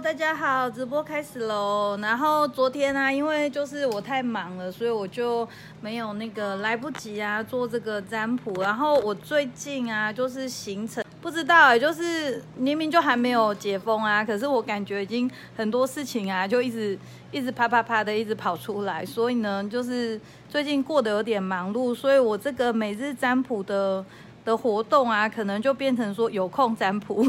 [0.00, 1.96] 大家好，直播开始喽。
[2.02, 5.48] 然后昨天呢，因为就是我太忙了，所以我就
[5.80, 8.60] 没有那个来不及啊做这个占卜。
[8.60, 16.98] 然后我最近啊，就是行程不知道哎，就是明明就还没有解封啊，可是我感觉已经很多事情啊，就一直
[17.30, 19.06] 一直啪啪啪的一直跑出来。
[19.06, 24.04] 所以呢，就是最近过得有点忙碌，所以我这个每日占卜的。
[24.44, 27.24] 的活动啊，可能就变成说有空占卜，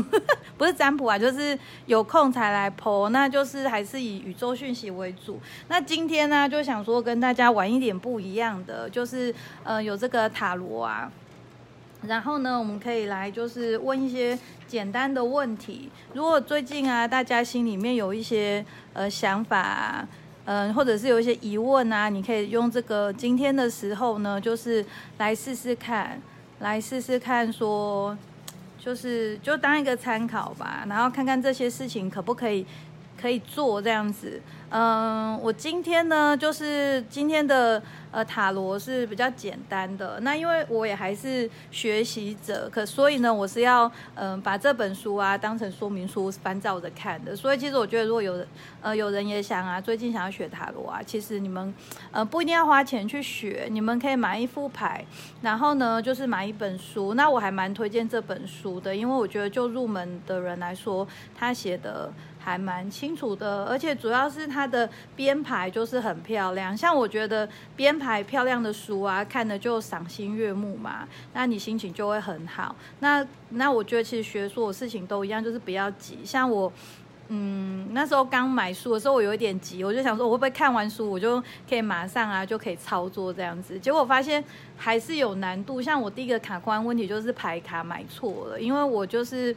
[0.57, 5.39] 不是占卜啊，就是有空才来剖，那就是还是以宇宙讯息为主。
[5.69, 9.33] 那今天呢，就想说跟大家玩一点不一样的，就是
[9.63, 11.09] 呃有这个塔罗啊，
[12.01, 15.89] 然后呢，我们可以来就是问一些简单的问题。
[16.13, 20.07] 如果最近啊，大家心里面有一些呃想法，啊
[20.43, 24.85] 嗯，或者是有一些疑问啊，你可以用这个今天的时候呢，就是
[25.17, 26.21] 来试试看。
[26.59, 28.17] 来试试看，说
[28.79, 32.65] 就是就当一个参考吧，然后看看这些事情可不可以
[33.19, 34.41] 可以做这样子。
[34.77, 37.81] 嗯，我今天呢，就是今天的
[38.11, 40.19] 呃塔罗是比较简单的。
[40.19, 47.33] 那因为我也还是学习者，可所以呢，我是要嗯把这本书啊当成说明书翻照着看的。
[47.33, 48.45] 所以其实我觉得，如果有
[48.81, 51.73] 呃有人也想啊，最近想要学塔罗啊，其实你们
[52.11, 55.05] 呃不一定要花钱去学，你们可以买一副牌，
[55.41, 57.13] 然后呢就是买一本书。
[57.13, 62.11] 那我还蛮推荐这本书的，因为我觉得就入门的人来说，他写的。
[62.45, 66.77] 还蛮清楚的，而且主要是它的编排就是很漂亮。
[66.77, 72.75] 像我觉得编排漂亮的书啊，看的就赏心悦目嘛，那你心情就会很好。
[72.99, 76.19] 那那我觉得其实学所有事情都一样，就是不要急。
[76.23, 76.71] 像我，
[77.29, 83.79] 嗯，那时候刚买书的时候，我有一点急，我就想说，我会不会看完书我就可以马上啊就可以操作这样子？
[83.79, 84.43] 结果发现
[84.77, 85.81] 还是有难度。
[85.81, 89.55] 像我第一个卡关问题就是牌卡买错了，因为我就是。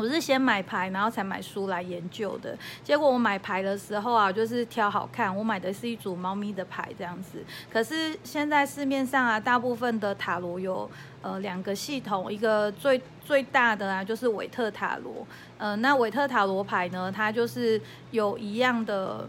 [0.00, 2.56] 我是先买牌，然后才买书来研究的。
[2.82, 5.36] 结果我买牌的时候啊，就是挑好看。
[5.36, 7.44] 我买的是一组猫咪的牌这样子。
[7.70, 10.90] 可是现在市面上啊，大部分的塔罗有
[11.20, 15.26] 呃两个系统，一个最最大的啊就是韦特塔罗。
[15.58, 17.78] 呃，那韦特塔罗牌呢，它就是
[18.10, 19.28] 有一样的，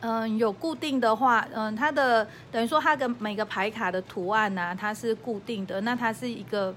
[0.00, 5.80] 嗯，有固定的话，嗯，它的等于说它的每个牌卡的图案呢，它是固定的。
[5.80, 6.74] 那它是一个，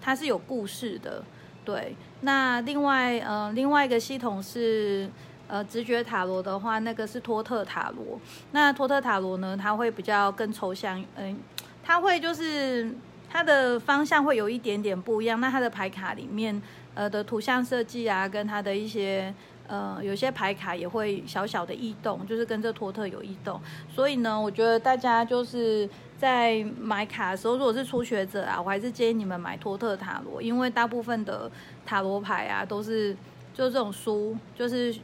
[0.00, 1.22] 它是有故事的。
[1.66, 5.08] 对，那另外呃，另外一个系统是
[5.46, 8.18] 呃直觉塔罗的话，那个是托特塔罗。
[8.52, 11.36] 那托特塔罗呢，它会比较更抽象，嗯，
[11.82, 12.94] 它会就是
[13.30, 15.38] 它的方向会有一点点不一样。
[15.38, 16.60] 那它的牌卡里面
[16.94, 19.32] 呃的图像设计啊，跟它的一些
[19.66, 23.60] 呃有些牌卡也会小小的异动，就是跟这托特有异动。
[23.88, 25.88] 所以呢，我觉得大家就是。
[26.16, 31.50] 在买卡的时候，如果是初学者啊，我还是建议你们买托特塔罗，因为大部分的
[31.84, 33.12] 塔罗牌啊，都是
[33.52, 34.94] 就这种书，就是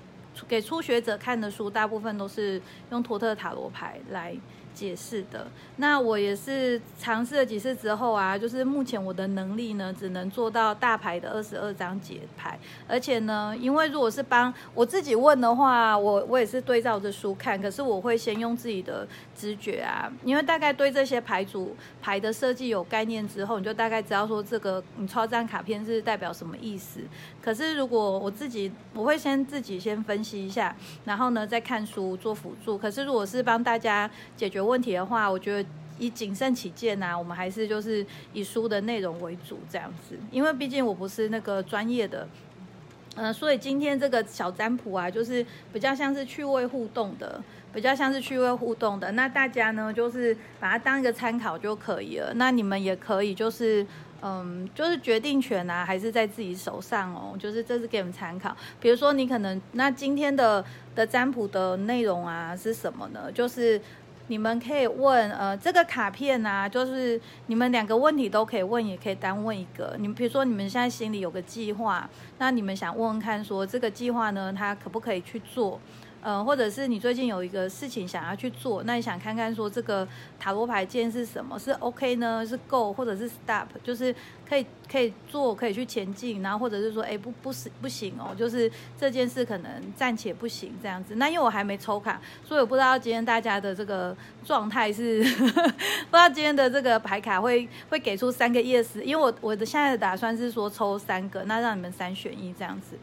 [0.48, 4.34] 给初学者看的书，大部分都是用托特塔罗牌来。
[4.80, 5.46] 解释的，
[5.76, 12.58] 那我也是尝试了几次之后啊，就是目前我的能力呢，只能做到大牌的二十二张解牌，
[12.88, 19.06] 而且呢，因为如果是帮我自己问的话，我我也是对照着书看，可是我会先用自己的
[19.40, 27.00] 直觉啊，因为大概对这些牌组牌的设计有概念之后，你就大概知道说这个你抽张卡片是代表什么意思。
[27.40, 32.76] 可是如果我自己，我会先自己先分析一下，然后呢再看书做辅助。
[32.76, 35.68] 可是如果是帮大家解决问题的话，我觉得
[35.98, 40.18] 以谨慎起见呐，我们还是就是以书的内容为主这样子。
[40.30, 42.28] 因为毕竟我不是那个专业的，
[43.16, 47.42] 嗯，所以今天这个小占卜啊，就是比较像是趣味互动的，
[47.72, 49.12] 比较像是趣味互动的。
[49.12, 52.32] 那大家呢，就是把它当一个参考就可以了。
[52.34, 53.86] 那你们也可以就是。
[54.22, 57.34] 嗯，就是决定权啊，还是在自己手上哦。
[57.38, 58.54] 就是这是给你们参考。
[58.78, 60.62] 比如说，你可能那今天的
[60.94, 63.32] 的占卜的内容啊是什么呢？
[63.32, 63.80] 就是
[64.26, 69.96] 你们可以问，呃，这个卡片啊，就是你们两个问题都可以问，也可以单问一个。
[69.98, 72.06] 你们比如说，你们现在心里有个计划，
[72.36, 75.80] 那你们想问问看，说这个计划呢，它可不可以去做？
[76.22, 80.06] 呃，或者是你最近有一个事情想要去做，那你想看看说这个
[80.38, 81.58] 塔罗牌键是什么？
[81.58, 82.46] 是 OK 呢？
[82.46, 83.66] 是 Go 或者是 Stop？
[83.82, 84.14] 就是
[84.46, 91.14] 可以可以做，可以去前进，然后或者是说，哎，不不是不行哦，就是这件事可能暂且不行这样子。
[91.14, 94.14] 那因为我还没抽卡，所以我不知道今天大家的这个
[94.44, 102.98] 状态是， 不知道今天的这个牌卡会会给出三个 Yes，因为我我的现在的打算是说抽三个，那让你们三选一这样子。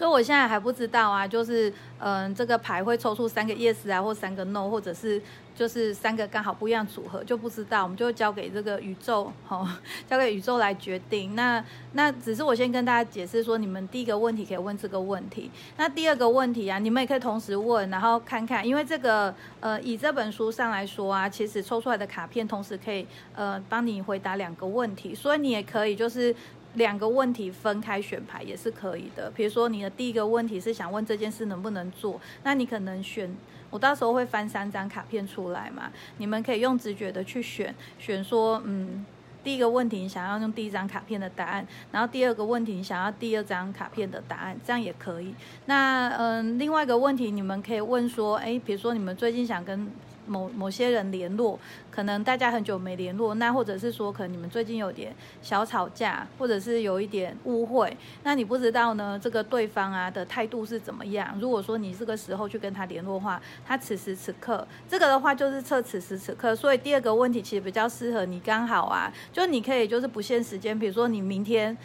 [0.00, 5.20] 所以我现在还不知道啊，就是嗯，这个牌会抽出三个 yes 啊，或三个 no，或者是
[5.54, 9.68] 就是三个刚好不一样组合，就不知道，我们就交给这个宇宙，哦，
[10.08, 11.34] 交给宇宙来决定。
[11.34, 11.62] 那
[11.92, 26.34] 那只是我先跟大家解释说，你们第一个问题可以问这个问题，那第二个问题啊，你们也可以同时问，然后看看，因为这个呃，以这本书上来说啊，其实抽出来的卡片同时可以呃帮你回答两个问题，所以你也可以就是。
[26.74, 29.30] 两个问题分开选牌也是可以的。
[29.34, 33.34] 比如说，你的第一个问题是想问这件事能不能做，那你可能选
[33.70, 39.04] 我到时候会翻三张卡片出来嘛，你们可以用直觉的去选，选说，嗯，
[39.42, 45.34] 第一个问题想要用第一张卡片的答案，然后第二个问题想要第二张卡片的答案，这样也可以。
[45.66, 49.90] 那嗯，另外一个问题你们可以问说，哎，比如说你们最近想跟。
[50.30, 51.58] 某某些人联络，
[51.90, 55.12] 可能大家很久没联络，那或者是说，可能你们最近有点
[55.42, 61.36] 小吵架，或者是有一点误会，那你不知道呢，这个对方啊的态度是怎么样？
[61.40, 71.76] 如果说你这个时候去跟他联络的话，他此时此刻这个的话就是测此时此刻，所以第二个问题其实比较适合你，刚好啊，就你可以就是不限时间，比如说你明天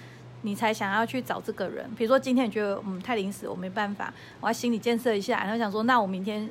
[0.43, 6.47] 你才想要去找这个人，比如说今天你觉得嗯太临时，我没办法，我要心理建设一下，然后想说那我明天。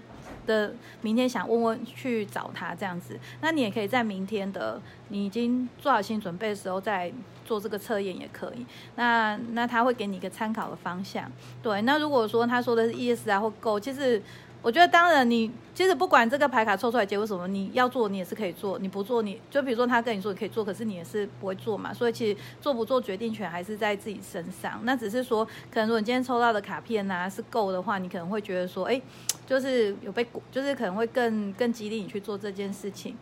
[0.46, 7.12] 的明天想问问去找他这样子，那你也可以在明天的你已经做好心理准备的时候再
[7.44, 8.64] 做这个测验也可以。
[8.96, 11.31] 那那他会给你一个参考的方向。
[11.62, 14.23] 对，那如果说他说的是 yes 啊或 go，其实。
[14.64, 21.93] 我觉得当然，你其实不管这个牌卡抽出来结果什么，你要做你也是可以做，你不做你就比如说他跟你说你可以做，可是你也是不会做嘛。
[21.93, 24.81] 所以其实做不做决定权还是在自己身上。
[24.84, 28.99] 那只是说，可能如果你今天抽到的卡片呢是够的话，你可能会觉得说，哎，
[29.46, 33.14] 就是有被，就是可能会更更激励你去做这件事情。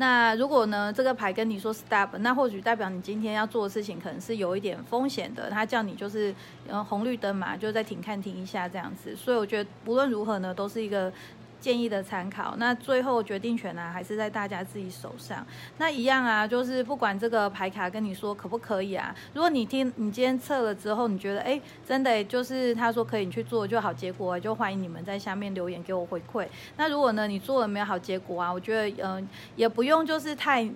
[0.00, 5.50] 那如果呢，这个牌跟你说 stop，那或许代表你今天要做的事情可能是有一点风险的。
[5.50, 6.34] 他叫你就是，
[6.66, 9.14] 呃，红绿灯嘛，就在停看停一下这样子。
[9.14, 11.12] 所以我觉得无论如何呢，都是一个。
[11.60, 15.46] 建议的参考，那最后决定权呢，还是在大家自己手上。
[15.78, 26.46] 那一样啊，就是不管这个牌卡跟你说可不可以啊，如果你听你今天测了之后，你觉得哎，真的就是他说可以，你去做就好结果，就欢迎你们在下面留言给我回馈。
[26.76, 30.68] 那如果呢，你做了没有好结果啊，我觉得嗯，也不用就是太。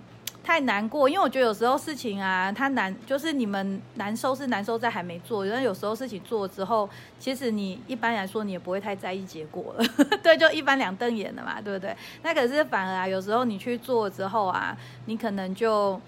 [0.45, 6.87] 太难过，因为我觉得有时候事情啊，它难就是你们难受是难受在还没做，因为有时候事情做之后，
[7.17, 9.85] 其实你一般来说你也不会太在意结果了，
[10.21, 11.97] 对，就一般两瞪眼的嘛，对不对？
[12.21, 15.99] 那可是反而啊，有时候你去做之后啊，你可能就。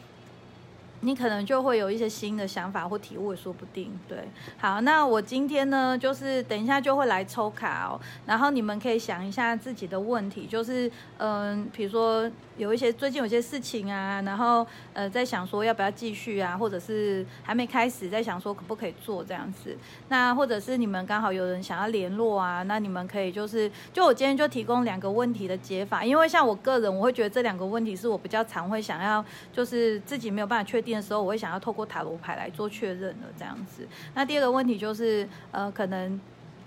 [1.02, 3.92] 你可能就会有一些新的想法或体悟，也说不定。
[4.08, 4.18] 对，
[4.58, 19.78] 好，那我今天呢，就是等一下就会来抽卡哦，然后你们可以想一下自己的问题，就是嗯，比如说有一些最近有些事情啊，然后呃，在想说要不要继续啊，或者是还没开始，在想说可不可以做这样子。
[20.10, 29.24] 那或者是你们刚好有人想要联络啊，那你们可以就是，就我今天就提供两个问题的解法，因为像我个人，我会觉得这两个问题是我比较常会想要，
[29.54, 30.98] 就是自己没有办法确定定。
[30.98, 33.88] 的时候，我会想要透过塔罗牌来做确认的这样子。
[34.16, 36.20] 那第二个问题就是，呃，可能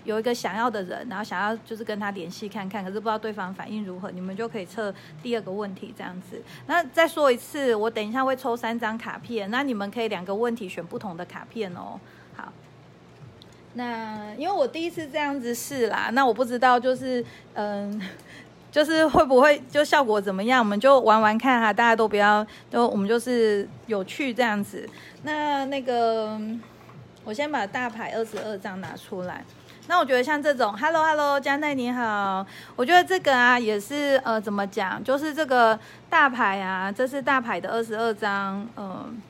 [0.03, 6.41] 有一个想要的人，然后想要就是跟他联系看看，可是不知道对方反应如何，你们就可以测第二个问题这样子。
[6.67, 11.99] 那再说一次，我等一下会抽三张卡片，那你们可以两个问题选不同的卡片哦。
[12.35, 12.53] 好，
[13.73, 17.25] 那因为我第一次这样子试啦，那我不知道就是
[17.55, 18.01] 嗯。
[18.71, 20.59] 就是会不会就效果怎么样？
[20.59, 24.87] 我们就玩玩看哈，大家都不要，都我们就是有趣这样子。
[25.23, 26.39] 那那个，
[27.25, 29.43] 我先把大牌二十二张拿出来。
[29.87, 32.45] 那我觉得像这种，Hello Hello，加奈你好，
[32.77, 35.77] 我觉得这个啊也是呃怎么讲，就是这个
[36.09, 39.21] 大牌啊，这是大牌的二十二张，嗯。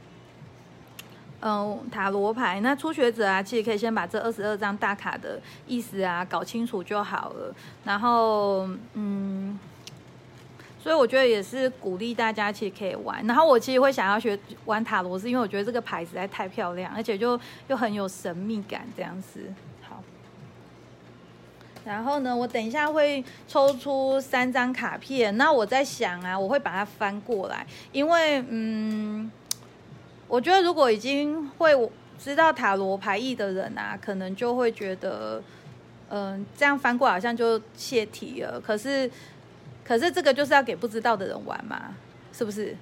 [1.44, 7.52] 嗯，塔罗牌那初学者啊，其实可以先把这二十二张大卡的意思啊搞清楚就好了。
[7.84, 9.60] 然后，嗯，
[10.80, 13.26] 所以我觉得也是鼓励大家其实可以玩。
[13.26, 19.52] 然后我其实会想要学玩塔罗，是因为我觉得这个牌实在太漂亮，而且就又很有神秘感这样子。
[19.82, 20.04] 好，
[21.84, 25.36] 然后呢，我等一下会抽出三张卡片。
[25.38, 29.32] 那我在想啊，我会把它翻过来，因为嗯。
[30.32, 31.78] 我觉得，如果已经会
[32.18, 35.44] 知道塔罗牌意的人啊，可能就会觉得，
[36.10, 38.58] 嗯，这样翻过好像就泄题了。
[38.62, 39.12] 可是，
[39.84, 41.94] 可是这个就是要给不知道的人玩嘛，
[42.32, 42.74] 是不是？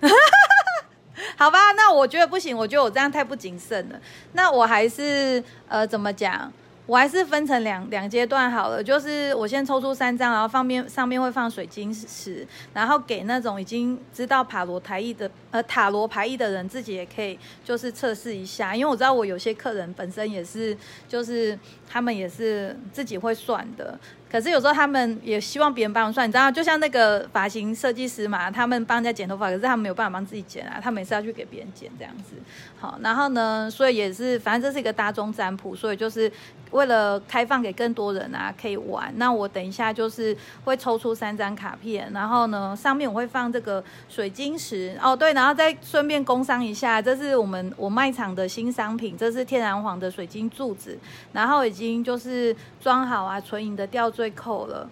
[1.38, 4.00] 好吧，那我觉得不行，我觉得我这样太不谨慎了。
[4.32, 6.52] 那我还是呃，怎么讲？
[6.88, 20.74] 我还是分成两两阶段好了，就是我先抽出三张，然后放面上面会放水晶石，然后给那种已经知道塔罗牌意的呃塔罗牌意的人自己也可以就是测试一下，因为我知道我有些客人本身也是
[21.06, 23.98] 就是他们也是自己会算的。
[24.30, 32.34] 可是有时候他们也希望别人帮算，你知道，就像那个发型设计师嘛，他们帮人家剪头发，可是他们没有办法帮自己剪啊，他们也是要去给别人剪这样子。
[32.78, 36.30] 好，然后呢，所以也是，反正这是一个大众占卜，所以就是
[36.72, 39.12] 为了开放给更多人啊，可以玩。
[39.16, 50.96] 那我等一下就是会抽出三张卡片，然后呢，上面我会放这个水晶石哦，对，然后再顺便工商一下，这是我们我卖场的新商品，这是天然黄的水晶柱子，
[51.32, 54.08] 然后已经就是装好啊，纯银的吊。
[54.18, 54.90] 最扣了，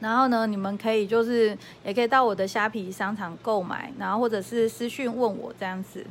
[0.00, 6.04] 然后呢，你们可以就是也可以到我的虾皮商场购买，然后或者是私讯问我这样子。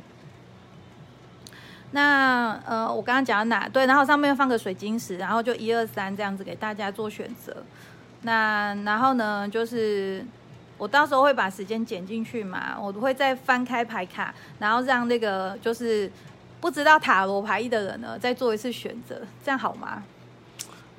[1.92, 3.68] 那呃，我刚刚讲到哪？
[3.68, 7.58] 对，然后上面放个水晶石，然后就一二三这样子给大家做选择。
[8.22, 10.26] 那然后呢，就是
[10.76, 16.10] 我到时候会把时间剪进去嘛，我会再翻开牌卡，然后让那个就是
[16.60, 20.02] 不知道塔罗牌意的人呢再做一次选择，这样好吗？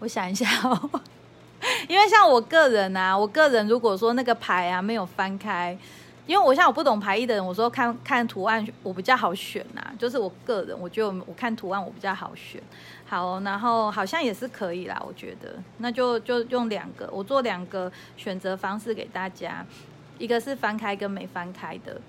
[0.02, 0.90] 我想一下哦，
[1.88, 5.78] 因为像我个人啊，我个人如果说那个牌啊没有翻开，
[6.26, 12.60] 因为我像我不懂牌意的人，我说看看图案我比较好选呐，就是我个人，我觉得我看图案我比较好选。
[13.06, 19.64] 好，然后好像也是可以啦，我觉得那就就用两个，我做两个选择方式给大家，
[20.18, 22.02] 一个是翻开跟没翻开的。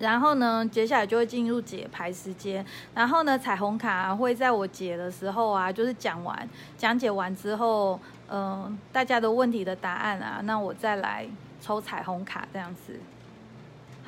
[0.00, 2.64] 然后呢，接下来就会进入解牌时间。
[2.94, 11.28] 然后呢，彩虹卡会在我解的时候啊，就是讲完讲解完之后，嗯，大家的问题的答案啊，那我再来
[11.60, 12.98] 抽彩虹卡这样子。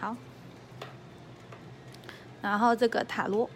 [0.01, 0.17] 好，
[2.41, 3.49] 然后这个塔罗，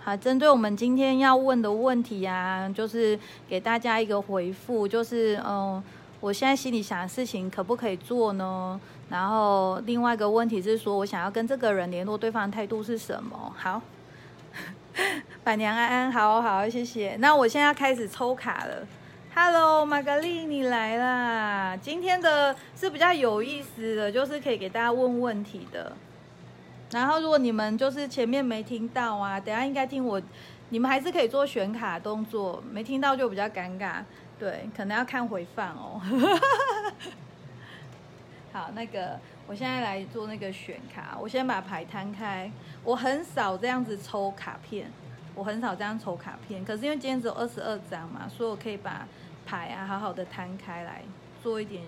[0.00, 3.16] 好，针对我们今天要问的问题啊，就是
[3.48, 5.80] 给大家一个回复，就是嗯，
[6.18, 8.80] 我现在心里想的事情可不可以做呢？
[9.08, 13.52] 然后另外一个问题是说，我想要跟这个人联络，对方的态度是什么？
[13.56, 13.80] 好，
[15.42, 17.16] 板娘安安，好好，谢谢。
[17.18, 18.86] 那我现在要开始抽卡了。
[19.34, 21.76] Hello，玛格丽，你来啦！
[21.80, 25.92] 今天的是比较有意思的，就是可以给大家问问题的。
[26.90, 30.20] 然后如果你们就是前面没听到啊，等下应该听我，
[30.70, 34.02] 你们还是可以做选卡动作，没听到就比较尴尬。
[34.38, 36.00] 对，可能要看回放哦。
[38.52, 41.16] 好，那个，我现在来做那个选卡。
[41.20, 42.50] 我先把牌摊开。
[42.82, 44.90] 我很少这样子抽卡片，
[45.34, 46.64] 我很少这样抽卡片。
[46.64, 49.06] 可是因为今天只有二十二张嘛，所以我可以把
[49.44, 51.02] 牌啊好好的摊开来
[51.42, 51.82] 做一点。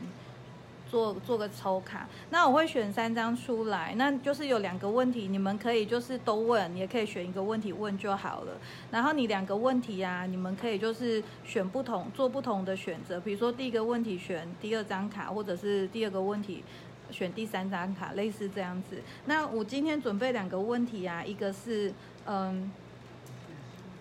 [0.91, 8.53] 做做个抽卡，那我会选三张出来，那就是有两个问题，你们可以就是都问，也可以选一个问题问就好了。
[8.91, 13.21] 然后你两个问题啊，你们可以就是选不同，做不同的选择。
[13.21, 16.65] 比如说第一个问题选第二张卡，或者是第二个问题
[17.13, 19.01] 选第三张卡，类似这样子。
[19.27, 21.95] 那我今天准备两个问题啊，一个是
[22.27, 22.73] 嗯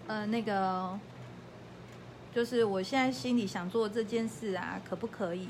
[0.07, 0.99] 嗯那个，
[2.33, 5.49] 就是我现在心里想做这件事啊，可不可以？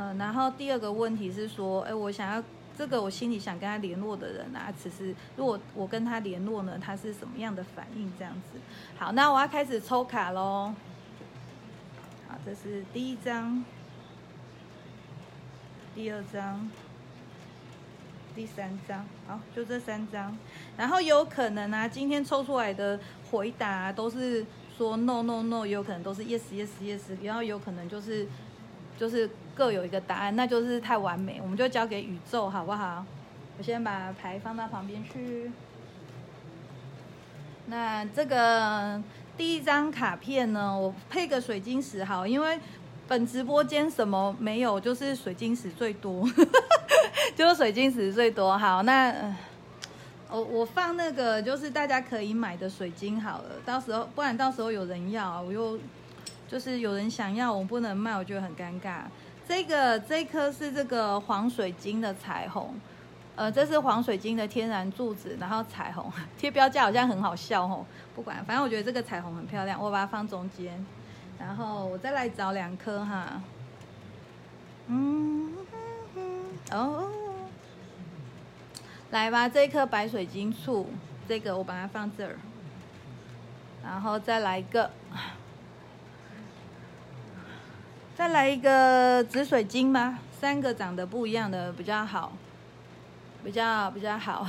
[0.00, 2.40] 嗯，然后第二个问题是说，哎，我想要
[2.78, 8.08] 这个，我心里想跟他联络的人啊，此时如果我跟他联络呢，他是什么样的反应？
[8.16, 8.60] 这样子。
[8.96, 10.72] 好，那我要开始抽卡喽。
[12.28, 13.64] 好，这是第一张，
[15.96, 16.70] 第二张，
[18.36, 19.04] 第三张。
[19.26, 20.38] 好，就这三张。
[20.76, 23.00] 然后有可能啊，今天抽出来的
[23.32, 28.28] 回答都是说 no no no，有可能都是 yes yes yes，然后有可能就是
[28.96, 29.28] 就是。
[29.58, 33.04] 各有一个答案，那就是太完美，我们就交给宇宙，好不好？
[33.58, 35.50] 我先把牌放到旁边去。
[37.66, 39.02] 那这个
[39.36, 42.60] 第一张卡片呢，我配个水晶石好，因为
[43.08, 46.24] 本直播间什么没有，就是水晶石最多，
[47.34, 48.56] 就是水晶石最多。
[48.56, 49.12] 好，那
[50.30, 55.76] 我我放那个就是大家可以买的水晶好了，到时候不然到时候有人要，我又
[56.46, 59.00] 就是有人想要，我不能卖，我觉得很尴尬。
[59.48, 62.78] 这个这颗是这个黄水晶的彩虹，
[63.34, 66.12] 呃，这是黄水晶的天然柱子，然后彩虹。
[66.36, 70.84] 贴标价好像很好笑哦，不管，反正我觉得这个彩虹很漂亮，我把它放中间，
[71.38, 73.40] 然后我再来找两颗哈，
[74.88, 75.54] 嗯，
[76.70, 77.08] 哦，
[79.10, 80.86] 来吧，这一颗白水晶簇，
[81.26, 82.36] 这个我把它放这儿，
[83.82, 84.90] 然后再来一个。
[88.18, 90.18] 再来一个紫水晶吗？
[90.40, 92.32] 三个长得不一样的比较好，
[93.44, 94.44] 比较比较好。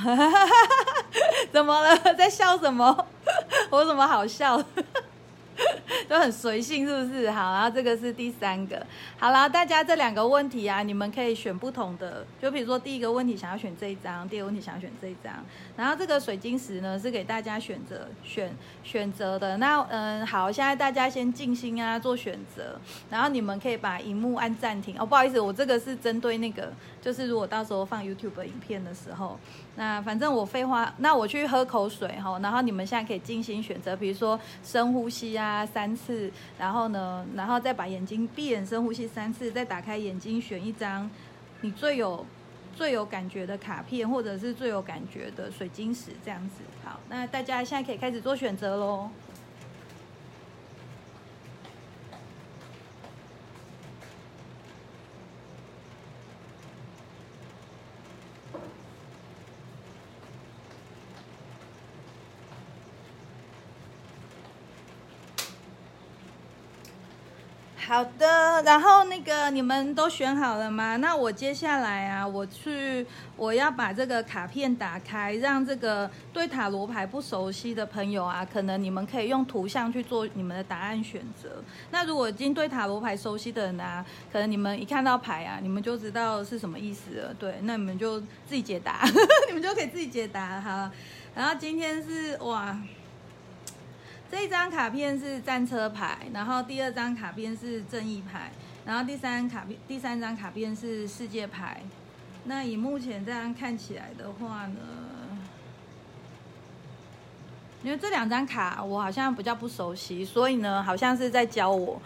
[1.53, 1.95] 怎么了？
[2.17, 3.05] 在笑什么？
[3.69, 4.59] 我怎么好笑？
[6.07, 7.29] 都很随性，是不是？
[7.31, 8.85] 好，然后这个是第三个。
[9.17, 12.25] 好了，大家这两个问题啊，你们可以选不同的。
[12.41, 15.33] 就比如说第一个问题想要选这一张，第二个问题想要选这一张。
[15.75, 19.57] 然后这个水晶石呢是给大家选择选选择的。
[19.57, 22.79] 那嗯，好，现在大家先静心啊，做选择。
[23.09, 24.95] 然后你们可以把荧幕按暂停。
[24.99, 29.39] 哦，不好意思，我这个是针对那个，就是如果到时候放 YouTube 影片的时候，
[29.79, 32.37] 那反正我废话，那我去喝口水哈。
[32.39, 36.29] 然后你们现在可以进行选择，比如说深呼吸啊，三次。
[36.59, 41.09] 然后呢，然后再把眼睛闭眼深呼吸三次，再打开眼睛选一张
[41.61, 42.25] 你最有
[42.75, 46.55] 最有感觉的卡片，或者是最有感觉的水晶石这样子。
[46.83, 49.09] 好，那大家现在可以开始做选择喽。
[67.89, 70.95] 好的，然后那个你们都选好了吗？
[70.97, 73.03] 那我接下来啊，我去
[73.35, 81.63] 我要把这个卡片打开，让这个对塔罗牌不熟悉的朋友啊，可能你们可以用图像去做你们的答案选择。
[81.89, 87.33] 那如果已经对塔罗牌熟悉的人啊，可能你们一看到牌啊，你们就知道是什么意思了。
[87.39, 89.03] 对，那你们就自己解答，
[89.47, 90.91] 你们就可以自己解答哈。
[91.33, 92.77] 然后今天是哇。
[94.31, 98.51] 这一张卡片是战车牌，然后第二张卡片是正义牌，
[98.85, 101.81] 然后第三卡片第三张卡片是世界牌。
[102.43, 104.77] 那以目前这样看起来的话呢，
[107.81, 111.99] 因为这两张卡我好像比较不熟悉，所以呢好像是在教我，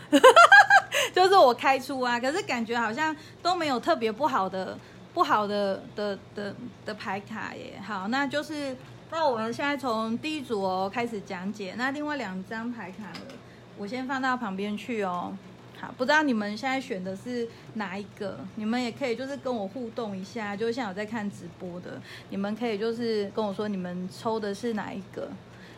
[1.13, 4.77] 就是我开出啊，可是感觉好像都没有特别不好的
[5.13, 7.81] 不好的的的的牌卡耶。
[7.85, 8.77] 好，那就是。
[9.15, 11.75] 那我们现在从第一组哦开始讲解。
[11.77, 13.13] 那另外两张牌卡，
[13.77, 15.31] 我先放到旁边去哦。
[15.79, 18.39] 好，不知道你们现在选的是哪一个？
[18.55, 22.01] 你们也可以就是跟我互动一下，就像我在看直播的，
[22.31, 25.29] 你们可以就是跟我说你们抽的是哪一个。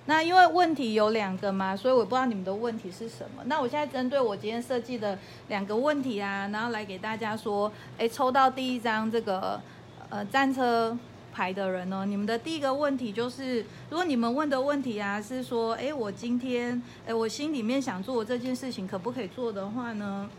[0.06, 3.44] 那因为问题有两个嘛，所以我不知道你们的问题是什么。
[3.48, 9.60] 那我现在针对我今天设计的两个问题啊，然后来给大家说，哎，抽到第一张这个
[10.10, 10.98] 呃战车。
[11.36, 12.06] 牌的人呢？
[12.08, 20.30] 你们的第一个问题就是，如果你们问的问题啊是说，哎，我今天，哎，我心里面想做这件事情，可不可以做的话呢？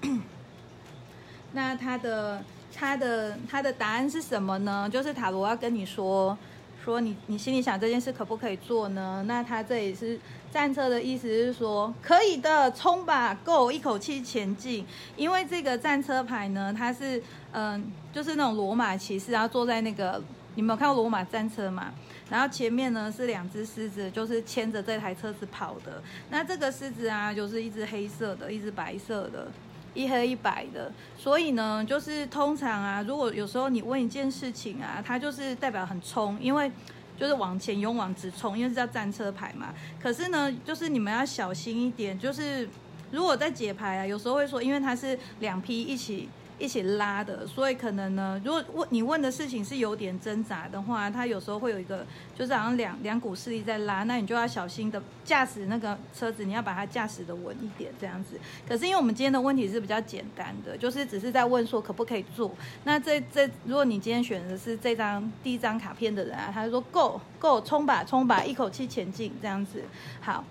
[1.52, 2.42] 那他的
[2.74, 4.88] 他的他的答案是什么呢？
[4.90, 6.34] 就是塔罗要跟你说，
[6.82, 9.22] 说你你心里想这件事可不可以做呢？
[9.28, 10.18] 那他这里是
[10.50, 14.86] 战车的意思是说，可以的，冲吧，Go，一口气前进。
[15.14, 20.22] 因为这个战车牌呢，它是嗯，就是那种罗马骑士，然后坐在那个。
[20.56, 21.92] 你们有看过罗马战车吗？
[22.28, 26.02] 然后前面呢是两只狮子，就是牵着这台车子跑的。
[26.30, 29.46] 那这个狮子啊，就是一只黑色的，一只白色的，
[29.94, 30.90] 一黑一白的。
[31.16, 36.72] 所以呢，就是通常啊，如果有时候你问一件事情啊，它就是代表很冲，因为
[37.18, 39.74] 就是往前勇往直冲，因为是叫战车牌嘛。
[40.02, 42.68] 可是呢，就是你们要小心一点，就是
[43.12, 46.28] 如果在解牌啊，有时候会说，因为它是两批一起。
[46.58, 58.40] 一起拉的，所以可能呢，如果问你问的事情是有点挣扎的话，它有时候会有一个，就是好像两两股势力在拉，那你就要小心的驾驶那个车子，你要把它驾驶的稳一点这样子。
[58.66, 62.50] 可是因为我们今天的问题是比较简单的，就是只是在问说可不可以做。
[62.84, 69.82] 那这这，如果你今天选的是这张第一张卡片的人啊，他就说够够冲吧冲吧，一口气前进这样子。
[70.22, 70.42] 好，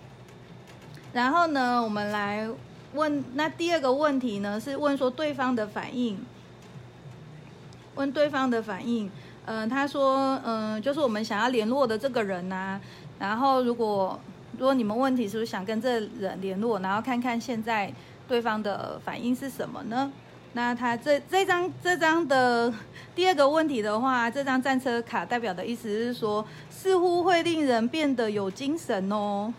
[1.13, 2.47] 然后呢，我们来。
[2.95, 4.59] 问那第二个问题呢？
[4.59, 6.17] 是问说对方的反应。
[7.95, 9.09] 问对方的反应，
[9.45, 12.77] 嗯，他说，嗯，就是我们想要联络的这个人呐。
[13.17, 14.19] 然后，如果
[14.57, 17.93] 如果你们问题是不是想跟这人联络，然后看看现在
[18.27, 20.11] 对方的反应是什么呢？
[20.51, 22.73] 那他这这张这张的
[23.15, 29.53] 第二个问题的话，这张战车卡代表的意思是说，似乎会令人变得有精神哦。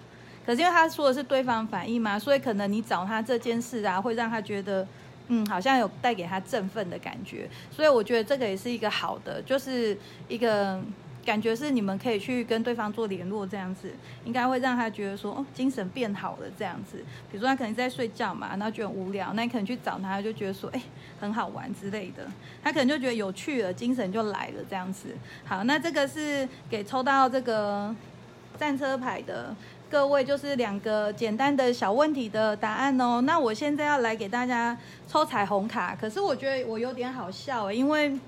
[0.46, 4.86] 可是因为他说的是对方反应嘛，所以可能你找他这件事啊，会让他觉得，
[5.26, 7.48] 嗯，好像有带给他振奋的感觉。
[7.68, 10.80] 所以我觉得这个也是一个好的，就是一个
[11.24, 13.90] 感觉是你们可以去跟对方做联络这样子，
[14.24, 16.98] 应该会让他觉得说，哦，精神变好了这样子。
[17.32, 20.80] 比如说他可能在睡觉嘛，然后觉得无聊，那你可能去找他，就觉得说，哎，
[21.18, 22.24] 很好玩之类的。
[22.62, 25.08] 他可能就觉得有趣了，精神就来了这样子。
[25.44, 27.92] 好，那这个是给抽到这个
[28.56, 29.52] 战车牌的。
[29.88, 33.20] 各位就是两个简单的小问题的答案哦。
[33.20, 34.76] 那我现在要来给大家
[35.08, 38.18] 抽彩虹卡，可是我觉得我有点好笑，因为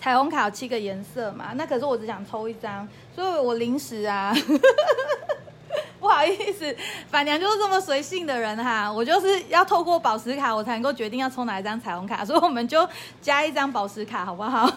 [0.00, 1.52] 彩虹卡有七个颜色嘛。
[1.54, 4.34] 那可是我只想抽一张，所以我临时啊，
[6.00, 6.76] 不好好意思，
[7.08, 8.90] 板娘就是这么随性的人哈。
[8.92, 12.88] 我就是要透过宝石卡，我才能够决定要抽哪一张彩虹卡，所以我们就
[13.22, 14.68] 加一张宝石卡，好不好？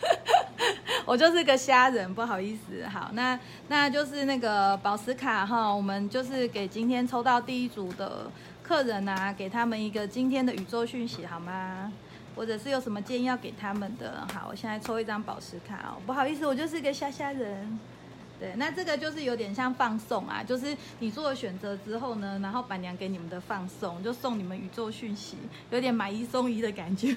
[1.06, 2.86] 我就是个虾人，不好意思。
[2.86, 8.30] 好，那那就是那个宝石卡哈，我们就是给今天抽到第一组的
[8.62, 11.92] 客人啊，给他们一个今天的宇宙讯息，好吗？
[12.36, 14.26] 或者是有什么建议要给他们的？
[14.32, 16.00] 好，我现在抽一张宝石卡哦。
[16.06, 17.78] 不好意思，我就是个虾虾人。
[18.38, 25.36] 对，那这个就是有点像放送啊，就是你做了选择之后呢，然后板娘给你们的放送，就送你们宇宙讯息，
[25.70, 27.14] 有点买一送一的感觉。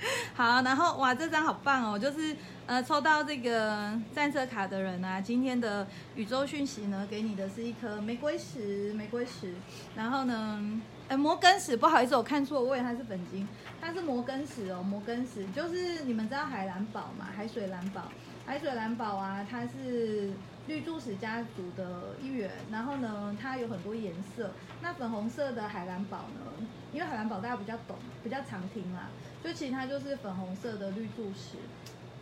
[0.34, 9.52] 好，然后哇，这张好棒哦，就是呃，抽到这个战车卡的人啊，今天的宇宙讯息呢，给你的是一颗玫瑰石，玫瑰石。
[9.96, 10.60] 然后呢，
[11.08, 13.46] 呃，摩根石，不好意思，我看错位，它是本金，
[13.80, 18.02] 它是摩根石哦，摩根石就是你们知道海蓝宝嘛，海水蓝宝。
[18.46, 20.32] 海水蓝宝啊，它是
[20.68, 22.50] 绿柱石家族的一员。
[22.70, 24.50] 然后呢，它有很多颜色。
[24.80, 26.66] 那粉红色的海蓝宝呢？
[26.90, 29.08] 因为海蓝宝大家比较懂，比较常听啦。
[29.42, 31.56] 就其实它就是粉红色的绿柱石。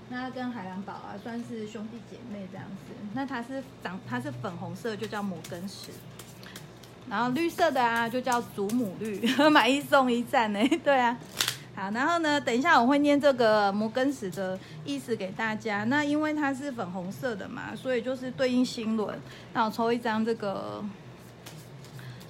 [0.08, 2.94] 那跟海蓝宝啊，算是兄弟姐妹这样子。
[3.12, 5.90] 那它是长，它是粉红色，就叫摩根石。
[7.08, 10.60] 然后绿色的啊，就叫祖母绿， 买一送一赞呢。
[10.84, 11.18] 对啊。
[11.74, 15.84] 好，然后呢，等一下我会念这个摩根石的意思给大家。
[15.84, 19.18] 那因为它是粉红色的嘛，所以就是对应星轮。
[19.52, 20.84] 那我抽一张这个，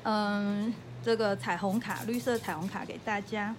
[0.02, 3.54] 嗯，这个彩虹卡，绿色彩虹卡给大家。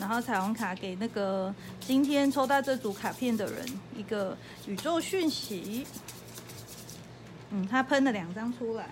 [0.00, 5.86] 然后彩虹卡给那个今天抽到这组卡片的人一个宇宙讯息。
[7.50, 8.88] 嗯，他喷了两张出来。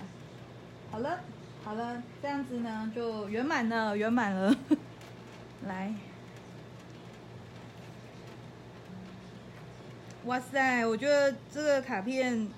[0.90, 1.18] 好了，
[1.64, 4.54] 好了，这样子呢就圆满了，圆满了。
[5.66, 5.92] 来，
[10.24, 10.86] 哇塞！
[10.86, 12.48] 我觉得这个卡片，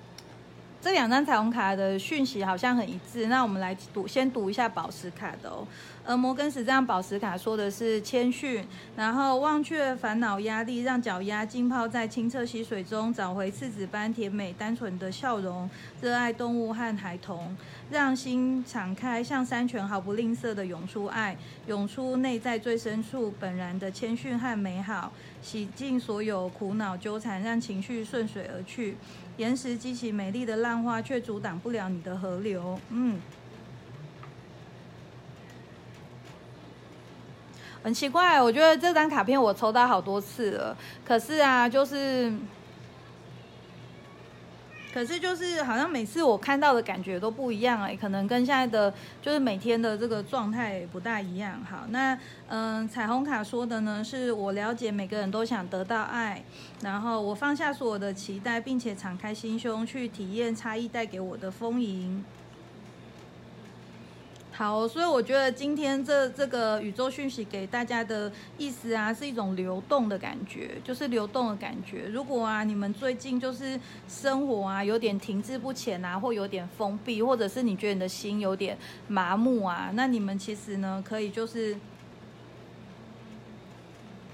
[0.82, 3.28] 这两张彩虹卡的讯息好像很一致。
[3.28, 5.66] 那我们来读，先读一下宝石卡的哦。
[6.08, 8.64] 而，摩根石这张宝石卡说的是谦逊，
[8.96, 15.68] 然后忘却烦恼压力，让脚丫浸泡在清澈溪水中，找回赤子般甜美单纯的笑容，
[16.00, 17.56] 热爱动物和孩童，
[17.90, 28.96] 让心敞开，像山泉毫不吝啬的涌出爱，涌出内在最深处本然的谦逊和美好，洗净所有苦恼纠缠，让情绪顺水而去。
[29.38, 32.78] 岩石激起美丽的浪花，却阻挡不了你的河流。
[32.90, 33.18] 嗯。
[37.86, 42.34] 很奇怪，我觉得这张卡片我抽到好多次了，可是啊，就是，
[44.92, 51.62] 可是就是好像每次我看到的感觉都不一样哎，可能跟现在的就是每天的这个状态不大一样。
[51.70, 52.18] 好，那
[52.48, 56.42] 嗯，彩虹卡说的呢，是我了解每个人都想得到爱，
[56.82, 62.24] 然后我放下所有的期待，并且敞开心胸去体验差异带给我的丰盈。
[64.56, 72.08] 好，所以我觉得今天这这个宇宙讯息给大家的意思啊，是一种流动的感觉，就是流动的感觉。
[72.08, 81.76] 如果啊，你们最近就是生活啊有点停滞不前啊，或有点封闭，或者是你觉得你的心有点麻木啊，那你们其实呢，可以就是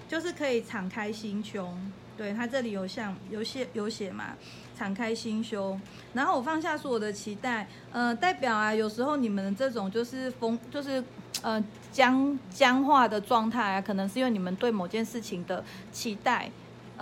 [0.08, 1.92] 就是可以敞开心胸。
[2.16, 4.36] 对他这里有像有写有写嘛。
[4.74, 5.80] 敞开心胸，
[6.12, 11.04] 然后我放下所有的期待，呃，代表啊，有时候你们这种就是风，就是
[11.42, 16.50] 呃僵僵化的状态啊，可能是因为你们对某件事情的期待。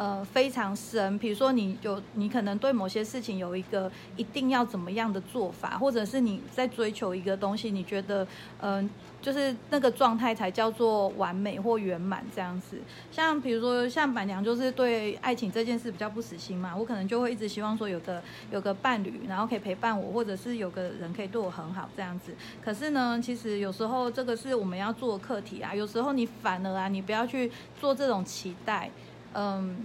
[0.00, 1.18] 呃，非常深。
[1.18, 8.26] 比如说，你有你可能对某些事情有一个一定要怎么样的做法，或者是你在追求一个东西，你觉得，
[8.62, 8.88] 嗯，
[9.20, 12.78] 就是那个状态才叫做完美或圆满这样子。
[13.12, 22.32] 像比如说，像板娘就是对爱情这件事比较不死心嘛，我可能就会一直希望说有个有个伴侣，然后可以陪伴我，或者是有个人可以对我很好这样子。
[22.64, 25.74] 可是呢，其实有时候这个是我们要做的课题啊。
[25.74, 28.90] 有时候你反而啊，你不要去做这种期待。
[29.34, 29.76] 嗯，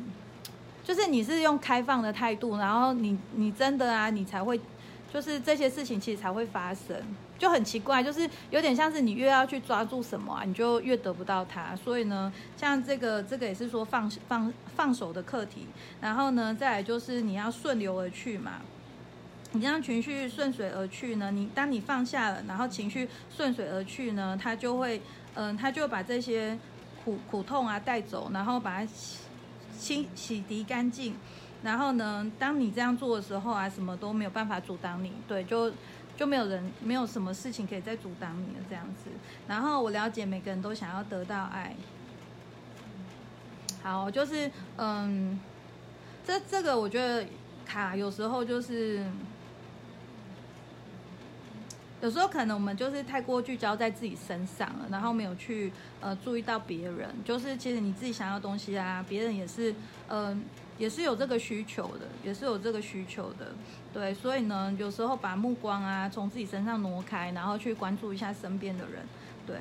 [0.83, 4.59] 就是你是用开放的态度，然后你你真的啊，你才会，
[5.13, 6.95] 就是这些事情其实才会发生，
[7.37, 11.75] 就很奇怪，就是有点像是你越要去抓住什么啊，你就越得不到它。
[11.75, 15.67] 所以呢，像这个这个也是说放放放手的课题，
[16.01, 18.61] 然后呢，再来就是你要顺流而去嘛，
[19.51, 25.01] 你让情绪顺水而去呢，你当你放下了，然后情绪顺水而去呢，它就会
[25.35, 26.57] 嗯，它就把这些
[27.03, 28.91] 苦苦痛啊带走，然后把它。
[29.79, 31.15] 清洗涤干净，
[31.63, 35.71] 然后呢，当你这样做的时候啊，什么都没有办法阻挡你，对，就
[36.17, 39.09] 就没有人，没有什么事情可以再阻挡你了这样子。
[39.47, 41.75] 然后我了解每个人都想要得到爱，
[43.83, 45.39] 好，就是嗯，
[46.25, 47.25] 这这个我觉得
[47.65, 49.05] 卡有时候就是
[52.01, 57.09] 有时候可能我们就是太过聚焦在自己身上了，然后没有去呃注意到别人。
[57.23, 59.73] 就是其实你自己想要东西啊，别人也是
[60.09, 60.43] 嗯
[60.77, 63.47] 也是有这个需求的，也是有这个需求的。
[63.93, 69.01] 对，所以呢，有时候把目光啊从自己身上挪开，然后去关注一下身边的人。
[69.47, 69.57] 对，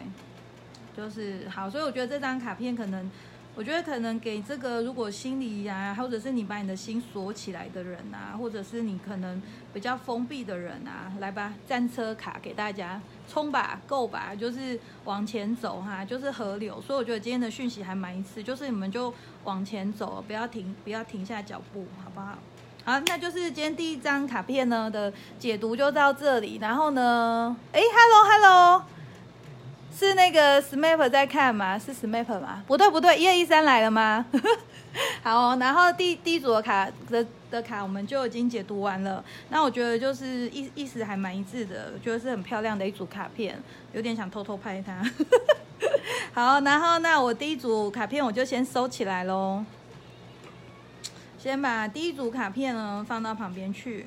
[0.97, 1.70] 就是好。
[1.70, 3.11] 所以我觉得这张卡片可能。
[3.57, 9.40] 我觉得可能给这个，如果心里呀，或者是你把你的心锁起来的人啊，或者是你可能
[9.73, 16.81] 比较封闭的人啊，来吧，战车卡给大家冲吧，够吧，就是往前走哈，就是河流。
[16.81, 19.14] 所以我觉得今天的讯息还蛮一次，就是你们就
[19.45, 22.37] 往前走，不要停，不要停下脚步，好不好？
[22.85, 26.59] 好，那就是今天第一张卡片呢的解读就到这里。
[26.61, 28.85] 然后呢，哎，Hello，Hello。
[29.96, 31.78] 是那个 Smap 在看吗？
[31.78, 32.64] 是 Smap 吗？
[32.66, 34.26] 不对不对，一二一三来了吗？
[35.22, 39.24] 好，然后第第一组的卡的的卡我们就已经解读完了。
[39.50, 43.57] 那我觉得就是意意思还蛮一致的，我觉得是很漂亮的一组卡片，
[43.92, 45.00] 有点想偷偷拍它。
[46.35, 49.64] 好，然后那我第一组卡片我就先收起来喽，
[51.38, 54.07] 先把第一组卡片呢放到旁边去。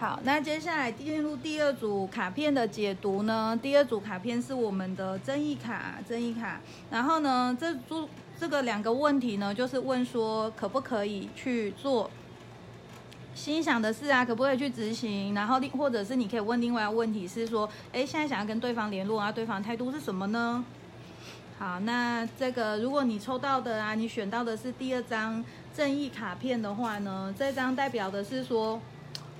[0.00, 3.54] 好，那接下来进入第二组卡片的解读呢。
[3.60, 6.58] 第二组卡片是我们的争议卡，争议卡。
[6.90, 8.08] 然后呢，这组
[8.38, 12.10] 这个两个问题呢，就是问说可不可以去做
[13.34, 14.24] 心想的事啊？
[14.24, 15.34] 可不可以去执行？
[15.34, 20.64] 然后另或者是你可以问另外一个问题是说，哎，现在想要跟对方联络啊，对方态度是什么呢？
[21.58, 25.44] 好，那这个如果你抽到的啊，你选到的是第二张
[25.76, 28.80] 正义卡片的话呢，这张代表的是说。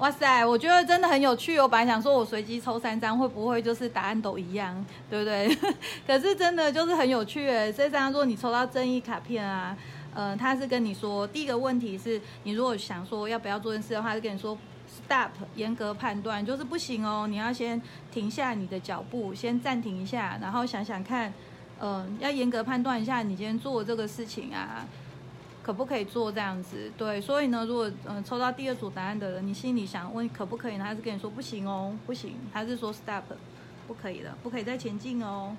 [0.00, 1.68] 哇塞，我觉得真的很有趣我！
[1.68, 5.54] 本来想说我随机抽三张，会不会就是答案都一样，对不对？
[6.06, 7.70] 可是真的就是很有趣诶。
[7.70, 9.76] 这张如果你抽到正义卡片啊，
[10.14, 14.56] 呃，他是跟你说，第一个问题是你如果想说要不要做件事的话，就跟你说
[14.88, 17.78] stop，严格判断，就是不行哦，你要先
[18.10, 21.30] 停下你的脚步，先暂停一下，然后想想看，
[21.78, 24.86] 嗯，要严格判断一下你今天做这个事情啊。
[25.62, 26.90] 可不可以做这样子？
[26.96, 33.24] 对，所以呢，如果嗯抽到第二组答案的人，你心里想问可不可以呢，他是跟你说不行哦，不行，他是说 stop，
[33.86, 35.54] 不可以了，不可以再前进哦。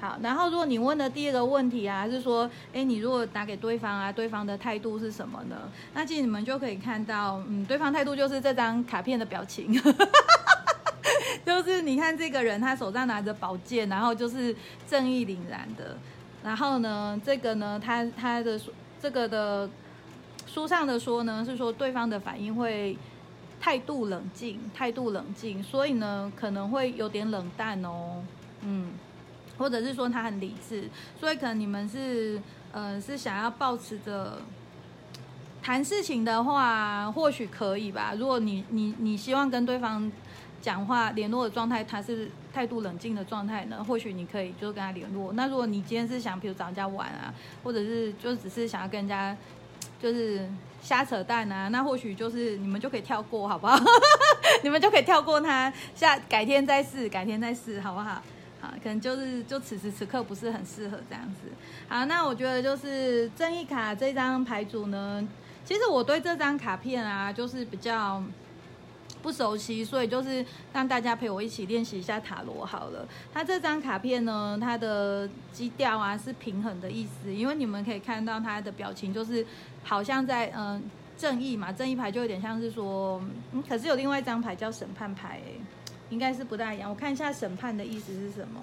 [0.00, 5.56] 好，然后如果你问的第二个问题啊，是说，哎，你如果打给对方啊，对方的态度是什么呢？
[5.94, 9.72] 那其实你们就可以看到，嗯，对方态度就是这张卡片的表情，
[11.46, 14.54] 就是你看这个人，他手上拿着宝剑，然后就是
[14.86, 15.96] 正义凛然的，
[16.42, 18.58] 然后呢，这个呢，他他的。
[19.00, 19.68] 这个的
[20.46, 22.96] 书上的说呢，是说对方的反应会
[23.60, 28.22] 态度冷静，态度冷静，所以呢可能会有点冷淡哦，
[28.62, 28.90] 嗯，
[29.58, 32.40] 或者是说他很理智，所以可能你们是
[32.72, 34.38] 呃是想要保持着
[35.62, 38.14] 谈事情的话，或许可以吧。
[38.16, 40.10] 如果你你你希望跟对方
[40.60, 45.34] 讲话联络的状态，他是态度冷静的状态呢，或许你可以就跟他联络。
[45.34, 49.36] 那如果你今天是想，比如找人家玩啊，或者是就只是想要跟人家
[50.00, 50.48] 就是
[50.80, 53.78] 瞎扯淡啊，那或许就是你们就可以跳过，好不好？
[54.64, 58.22] 你们就可以跳过他，下改天再试，改天再试，好不好？
[58.62, 61.52] 好，可能就是就此时此刻不是很适合这样子。
[61.88, 65.22] 好，那我觉得就是正义卡这张牌组呢，
[65.62, 68.22] 其实我对这张卡片啊，就是比较。
[69.26, 73.04] 不熟悉，所以就是让大家陪我一起练习一下塔罗好了。
[73.34, 79.44] 它这张卡片呢，它的基调啊是平衡的意思，因为你们可以看到它的表情就是
[79.82, 80.80] 好像在嗯
[81.18, 85.40] 正义嘛，正义牌就有点像是说，嗯，可是有另外一张牌叫审判牌，
[86.08, 86.88] 应该是不大一样。
[86.88, 88.60] 我看一下审判的意思是什么？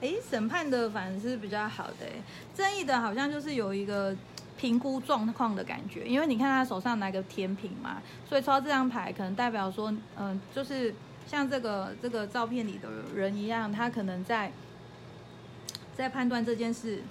[0.00, 2.06] 哎，审判的反而是比较好的，
[2.54, 4.16] 正义的好像就是有一个。
[4.58, 10.94] 评估状况的感觉，因为你看他手上拿个天平嘛，所以抽到这张牌可能代表说，嗯，就是
[11.26, 14.52] 像这个这个照片里的人一样，他可能在
[15.96, 17.02] 在判断这件事。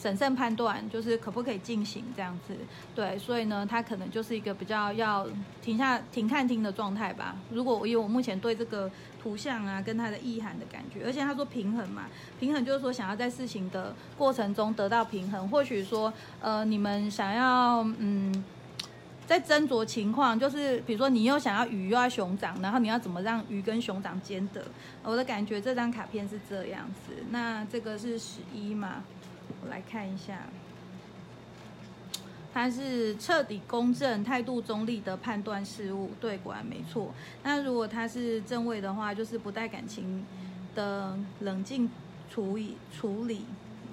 [0.00, 2.54] 审慎判断就是可不可以进行这样子，
[2.94, 5.26] 对，所以呢，他可能就是一个比较要
[5.60, 7.34] 停下停看听的状态吧。
[7.50, 8.88] 如果以我目前对这个
[9.20, 12.04] 图像啊跟它的意涵的感觉，而且他说平衡嘛，
[12.38, 15.48] 平衡就是说想要在事情的过程中得到平衡。
[15.48, 18.44] 或许说，呃，你们想要嗯，
[19.26, 24.62] 在斟酌情况，就是比如说你又想要鱼又要熊掌，然后你要怎么让鱼跟熊掌兼得？
[25.02, 27.12] 我的感觉这张卡片是这样子。
[27.30, 29.02] 那这个是十一嘛？
[29.62, 30.40] 我来看一下，
[32.54, 37.12] 他是彻底公正、态度中立的判断事物，对，果然没错。
[37.42, 40.24] 那如果他是正位的话，就是不带感情
[40.74, 41.90] 的冷静
[42.30, 43.44] 处理处理。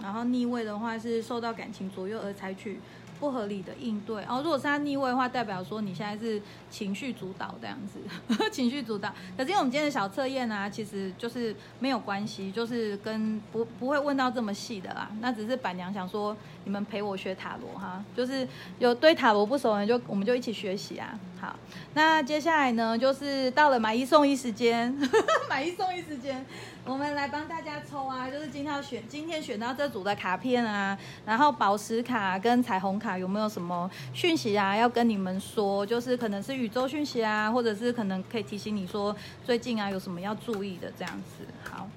[0.01, 2.79] 然后逆位的话是受到感情左右而采取
[3.19, 4.23] 不合理的应对。
[4.25, 7.99] 哦，如果是他逆位的话，代表说你现在是情绪主导这样子，
[8.51, 9.13] 情绪主导。
[9.37, 15.09] 可是因为我们今天的小测验呢，其实就是没有关系，就是跟不不会问到这么细的啦。
[15.21, 18.47] 那只是板娘想说，你们陪我学塔罗哈，就是
[18.79, 21.17] 有对塔罗不熟的，就我们就一起学习啊。
[21.39, 21.55] 好，
[21.93, 24.95] 那接下来呢，就是到了买一送一时间，
[25.49, 26.45] 买一送一时间。
[26.87, 30.95] 我们来帮大家抽啊，就是今天要选，今天选到这组的卡片啊，
[31.25, 34.75] 然后宝石卡跟彩虹卡有没有什么讯息啊？
[34.75, 41.43] 要跟你们说，就是可能是宇宙讯息啊，或者是可能可以提醒你说最近啊有什么要注意的这样子。
[41.63, 41.89] 好，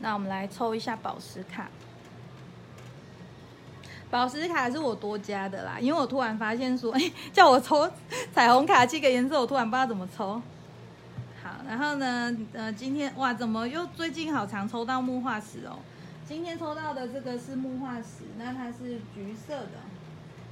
[0.00, 1.68] 那我们来抽一下宝石卡。
[4.10, 7.88] 宝石卡是我多加的啦，因为我突然发现说，哎，叫我抽
[8.34, 10.42] 彩虹卡七个颜色，我突然不知道怎么抽。
[11.66, 15.78] 然后呢，呃，今天哇，怎么又最近好常抽到木化石哦？
[16.28, 19.72] 今天抽到的这个是木化石，那它是橘色的，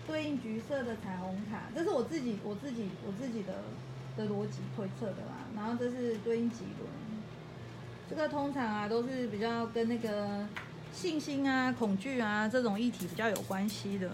[0.06, 3.54] 对应橘色的彩虹卡，这是我自己我自己我自己的
[4.16, 5.46] 的逻辑推测的啦。
[5.54, 6.90] 然后这是对应几轮，
[8.10, 10.44] 这个通常啊都是比较跟那个
[10.92, 14.10] 信心啊、恐惧啊这种议题比较有关系的，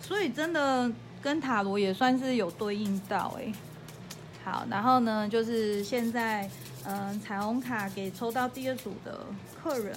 [0.00, 0.90] 所以真的
[1.22, 3.52] 跟塔罗也算是有对应到哎。
[4.44, 6.48] 好，然后呢，就是现在，
[6.84, 9.24] 嗯，彩虹卡给抽到第二组的
[9.62, 9.96] 客人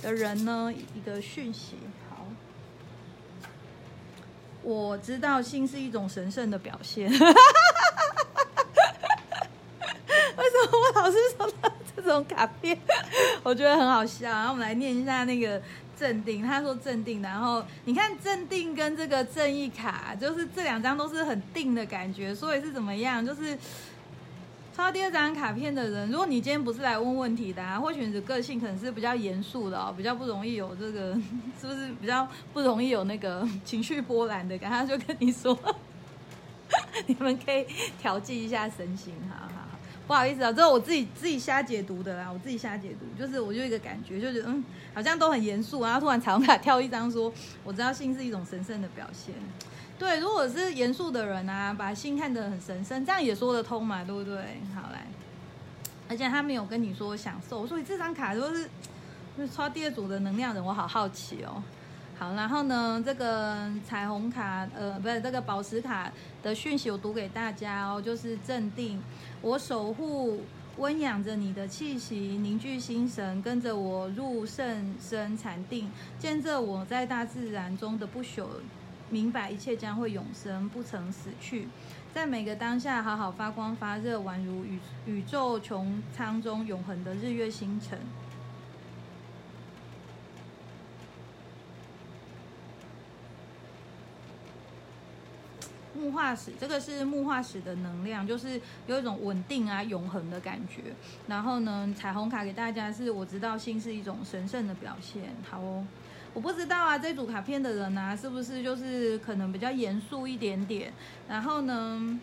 [0.00, 1.76] 的人呢，一个讯息。
[2.08, 2.24] 好，
[4.62, 7.10] 我知道性是一种神圣的表现。
[10.36, 12.78] 为什么我老是收到这种卡片？
[13.42, 14.30] 我觉得很好笑。
[14.30, 15.60] 然后我们来念一下那个
[16.02, 16.42] 镇定。
[16.42, 22.34] 他说镇定，然后你看镇定跟这个正义卡，就是这两张都是很定的感觉。
[22.34, 23.24] 所以是怎么样？
[23.24, 23.56] 就是
[24.74, 31.14] 抽到第二张卡片的人，如果你今天不是来问问题的，或许你的个性可能是比较严肃的哦，比较不容易有这个，
[31.60, 34.68] 是不是比较不容易有那个情绪波澜的感？
[34.68, 35.56] 他就跟你说，
[37.06, 37.64] 你们可以
[38.00, 39.71] 调剂一下身心，哈哈。
[40.06, 44.62] 不好意思啊，这是我自己自己瞎解读的啦，我自己瞎解读，就是我就一个感觉，就是嗯，
[44.92, 47.32] 好像都很严肃，然后突然彩虹卡跳一张，说
[47.64, 49.34] 我知道性是一种神圣的表现。
[49.98, 54.36] 对，如果是严肃的人啊，把性看得很神圣，这样也说得通嘛，对不对？
[54.74, 55.06] 好来，
[56.08, 58.68] 而且他没有跟你说享受，所以这张卡都是
[59.38, 61.62] 就是抽第二组的能量人，我好好奇哦。
[62.18, 66.12] 好，然后呢，这个彩虹卡，呃，不是这个宝石卡
[66.42, 69.02] 的讯息，我读给大家哦，就是镇定，
[69.42, 70.40] 我守护，
[70.76, 78.46] 温养着你的气息，凝聚心神，跟着我入圣深禅定，见证我在大自然中的不朽，
[79.10, 81.66] 明白一切将会永生，不曾死去，
[82.14, 87.98] 在每个当下好好发光发热，宛如宇宇宙穹苍中永恒的日月星辰。
[96.02, 100.82] 木化石，这个是木化石的能量，就是有一种稳定啊、永恒的感觉。
[101.28, 105.32] 然后呢，彩虹卡给大家是，我知道心是一种神圣的表现。
[105.48, 105.86] 好哦，
[106.34, 110.92] 我不知道啊，这组卡片的人呢，是不是就是可能比较严肃一点点？
[111.28, 112.18] 然后呢，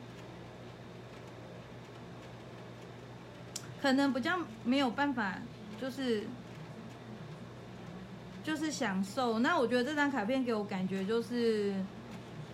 [3.82, 5.40] 可能比较没有办法，
[5.82, 6.26] 就是
[8.44, 9.40] 就是享受。
[9.40, 11.74] 那我觉得这张卡片给我感觉就是。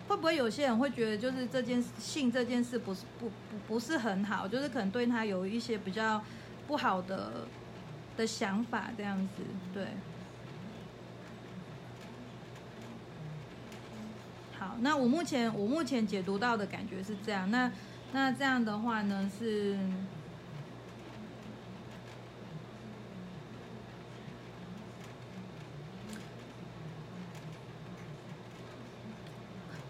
[0.07, 6.23] 会不会有些人会觉得，就是这件性这件事不是不不不是很好，就是可能对他有一些比较
[6.67, 7.47] 不好的
[8.15, 9.87] 的想法这样子，对。
[14.59, 17.71] 好，那我目前我目前解读到的感觉是这样，那
[18.11, 19.77] 那这样的话呢是。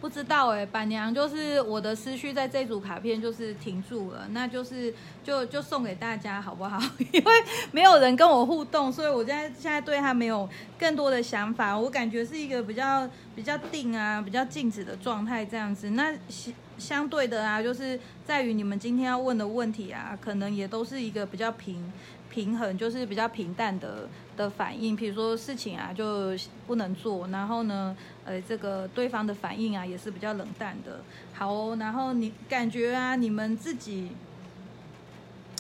[0.06, 6.80] 不知道哎，板娘就是我的思绪在这组卡片就是停住了，那就是就就送给大家好不好？
[7.12, 7.32] 因为
[7.72, 11.76] 没有人跟我互动，所以我现在现在对他没有更多的想法。
[11.76, 15.90] 我感觉是一个比较比较定啊，比较静止的状态这样子。
[15.90, 21.92] 那相相对的啊，就是在于你们今天要问的问题啊，可能也都是一个比较平。
[22.28, 26.36] 平衡就是比较平淡的的反应，比如说事情啊就
[26.68, 27.96] 不能做，然后呢，
[28.26, 31.02] 呃，这个对方的反应啊也是比较冷淡的。
[31.34, 34.12] 好，哦然后你感觉啊，你们自己，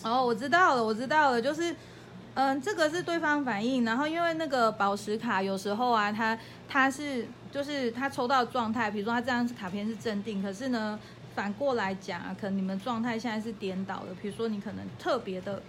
[0.04, 1.76] 哦，我知道了，我知道了，就是，
[2.34, 11.00] 嗯，这个是对方反应，然后因为那个宝石卡有时候啊，它它是就是它抽到状态，比如说它这张卡片是镇定，可是呢，
[11.34, 15.62] 反过来讲啊，可能你们状态现在是颠倒的，比如说你可能特别的。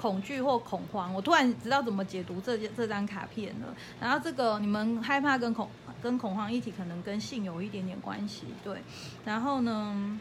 [0.00, 3.74] 恐惧或恐慌，我突然知道怎么解读这这张卡片了。
[4.00, 5.68] 然后这个你们害怕跟恐
[6.00, 8.78] 跟恐慌一体可能跟性有一点点关系，对。
[9.24, 10.20] 然后呢，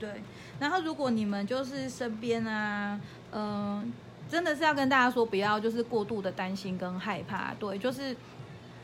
[0.00, 0.22] 对，
[0.58, 2.98] 然后如果你们就是身边啊，
[3.32, 3.92] 嗯，
[4.28, 8.16] 真的是要跟大家说，不要就是过度的担心跟害怕，对，就是。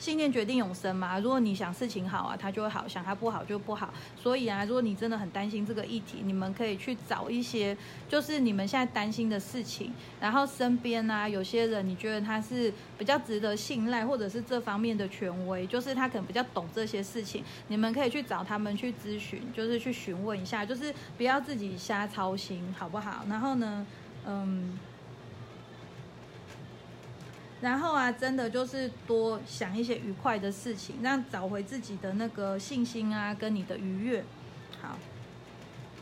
[0.02, 1.20] 信念决定永生嘛？
[1.20, 3.94] 如果你想事情好啊，它就会好；想它不好就不好。
[4.20, 7.76] 所以啊，如果你真的很担心这个议题，你们可以去找一些
[8.08, 23.24] 就是你们现在担心的事情，然后身边啊有些人你觉得他是比较值得信赖，或者是这方面的权威，就是他可能比较懂这些事情，你们可以去找他们去咨询，就是去询问一下，就是不要自己瞎操心，好不好？
[23.28, 23.86] 然后呢，
[24.26, 24.76] 嗯。
[27.62, 34.22] 然后啊，真的就是多想一些愉快的事情，让找回自己的那个信心啊，跟你的愉悦。
[34.82, 34.98] 好。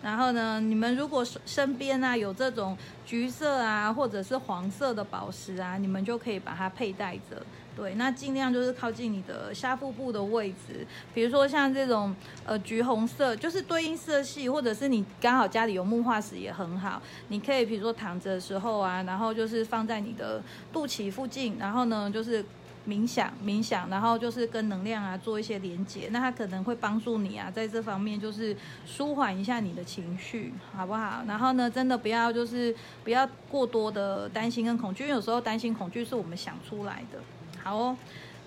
[0.03, 7.45] 然后呢，你们如果身边啊有这种橘色啊或者是黄色的宝石啊，你们就可以把它佩戴着。
[7.77, 12.15] 对，那尽量就是靠近你的下腹部的位置，比如说像这种
[12.45, 20.43] 呃橘红色，就是对应色系，或者是你刚好家里有木化石也很好，你可以比如说躺着的时候啊，然后就是放在你的
[20.73, 22.45] 肚脐附近，然后呢就是。
[22.89, 28.57] 冥想，冥想，然后就是跟能量啊做一些连接，那它可能会帮助你啊，在这方面就是
[28.87, 31.23] 舒缓一下你的情绪，好不好？
[31.29, 37.19] 然后呢，真的不要就是不要过多的担心跟恐惧，因为有时候担心恐惧是我们想出来的。
[37.63, 37.97] 好哦，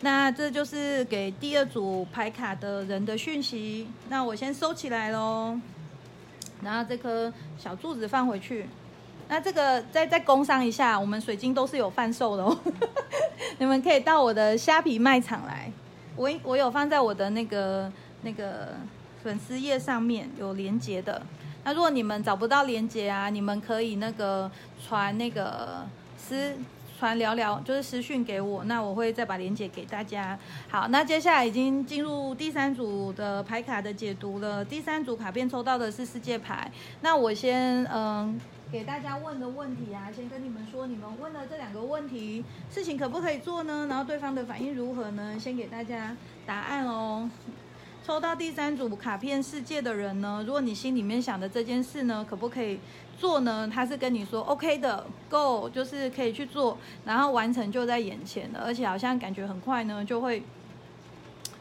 [0.02, 3.88] 那这就是给第二组牌卡的人的讯息。
[4.10, 5.60] 那我先收起来喽，
[6.62, 8.68] 然后这颗小柱子放回去。
[9.30, 12.58] 那这个再再工商一下，我们水晶都是有贩售的哦，
[13.58, 15.72] 你们可以到我的虾皮卖场来，
[16.16, 17.92] 我我有放在我的那个
[18.24, 18.76] 那个
[19.24, 21.22] 粉丝页上面有连接的。
[21.64, 24.52] 那如果你们找不到连接啊，你们可以那个
[24.86, 25.86] 传那个
[26.18, 26.54] 私
[27.04, 30.40] 传聊聊，就是私讯给我，那我会再把连接给大家。
[30.70, 34.64] 好，那接下来已经进入第三组的牌卡的解读了。
[34.64, 38.40] 第三组卡片抽到的是世界牌，那我先嗯。
[38.72, 42.42] 给大家问的问题啊，先跟你们说，你们问的这两个问题，
[42.72, 43.86] 事情可不可以做呢？
[43.90, 45.38] 然后对方的反应如何呢？
[45.38, 47.30] 先给大家答案哦。
[48.06, 52.78] 抽到第三组卡片世界的人呢，如果你心里面想的这件事呢，可不可以
[53.18, 53.70] 做呢？
[53.74, 60.44] 他是跟你说 OK 的，Go，就是可以去做，然后完成就在眼前了，而且好像感觉很快呢，就会。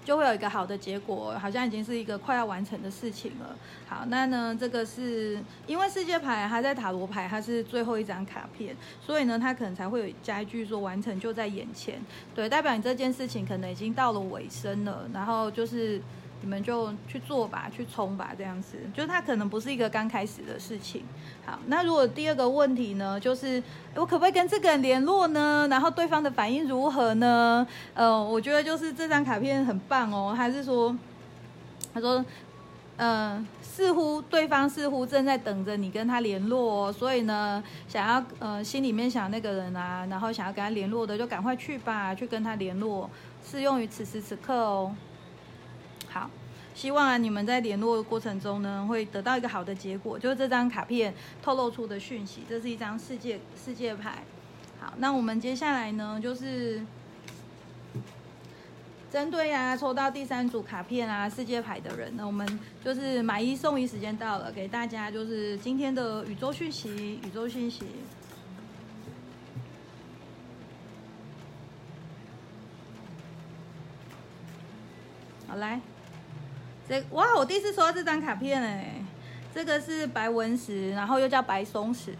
[0.05, 3.57] 就会有一个好的结果，好像已经是一个快要完成的事情了。
[3.86, 12.03] 好，那呢，这个是因为世界牌它在塔罗牌，它是最后一张卡片，所以呢，它可能才会有加一句说完成就在眼前，
[12.34, 16.03] 对，代表你这件事情可能已经到了尾声了，然后就是。
[16.43, 21.03] 你们就去做吧，去冲吧，这样子，就是它可能不是一个刚开始的事情。
[21.47, 23.62] 好，那如果第二个问题呢，就是
[23.95, 25.66] 我可不可以跟这个人联络呢？
[25.70, 27.66] 然后对方的反应如何呢？
[27.95, 30.97] 呃，我觉得就是这张卡片很棒哦，还是说，
[31.95, 32.24] 他说，
[32.97, 43.09] 嗯，似乎对方似乎正在等着你跟他联络，所以呢，想要呃心里面想那个人啊，然后想要跟他联络的，就赶快去吧，去跟他联络，
[43.45, 44.93] 适用于此时此刻哦。
[46.12, 46.28] 好，
[46.74, 50.18] 希望啊你们在联络的过程中呢，会得到一个好的结果。
[50.18, 54.22] 就是这张卡片透露出的讯息，这是一张世界世界牌。
[54.78, 56.82] 好，那我们接下来呢，就是
[59.10, 62.46] 针对啊抽到第三组卡片啊世界牌的人，那我们
[62.84, 67.86] 就是买一送一，时间到了，给大家就是今天的宇宙讯息，宇宙讯息。
[75.46, 75.80] 好来。
[77.11, 79.05] 哇，我第一次收到这张卡片哎，
[79.55, 82.14] 这个是白纹石，然后又叫白松石，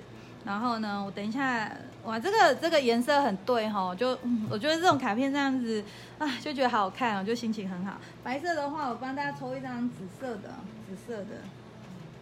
[0.45, 1.70] 然后呢，我等一下，
[2.05, 4.16] 哇，这个这个颜色很对哈，就
[4.49, 5.83] 我觉得这种卡片这样子
[6.18, 7.97] 啊，就觉得好好看我，就心情很好。
[8.23, 10.51] 白色的话，我帮大家抽一张紫色的，
[10.87, 11.27] 紫色的，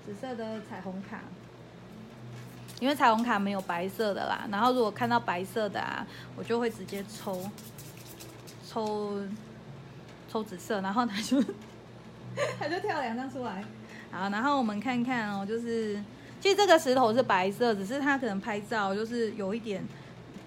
[0.05, 1.21] 紫色的彩虹卡，
[2.79, 4.47] 因为彩虹卡没有白色的啦。
[4.51, 7.43] 然后如果看到白色的啊，我就会直接抽，
[8.69, 9.21] 抽，
[10.31, 11.43] 抽紫色，然后他就。
[12.59, 13.65] 他就跳两张出来，
[14.11, 16.03] 好，然后我们看看哦，就是
[16.41, 19.85] 其实这个石头是白色，只是它可能拍照就是有一点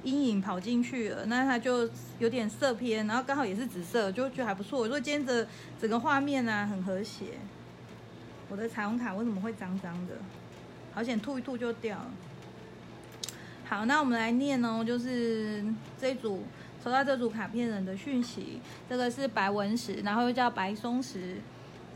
[0.03, 4.85] 阴影跑进去了，那它就有点色偏，然后刚好也是紫色，就觉得还不错。
[4.85, 5.47] 如果今天的
[5.79, 7.25] 整个画面呢很和谐，
[8.49, 10.15] 我的彩虹卡为什么会脏脏的？
[10.93, 12.11] 好险吐一吐就掉了。
[13.65, 15.63] 好，那我们来念哦，就是
[15.99, 16.43] 这组
[16.83, 18.59] 抽到这组卡片人的讯息，
[18.89, 21.37] 这个是白纹石，然后又叫白松石。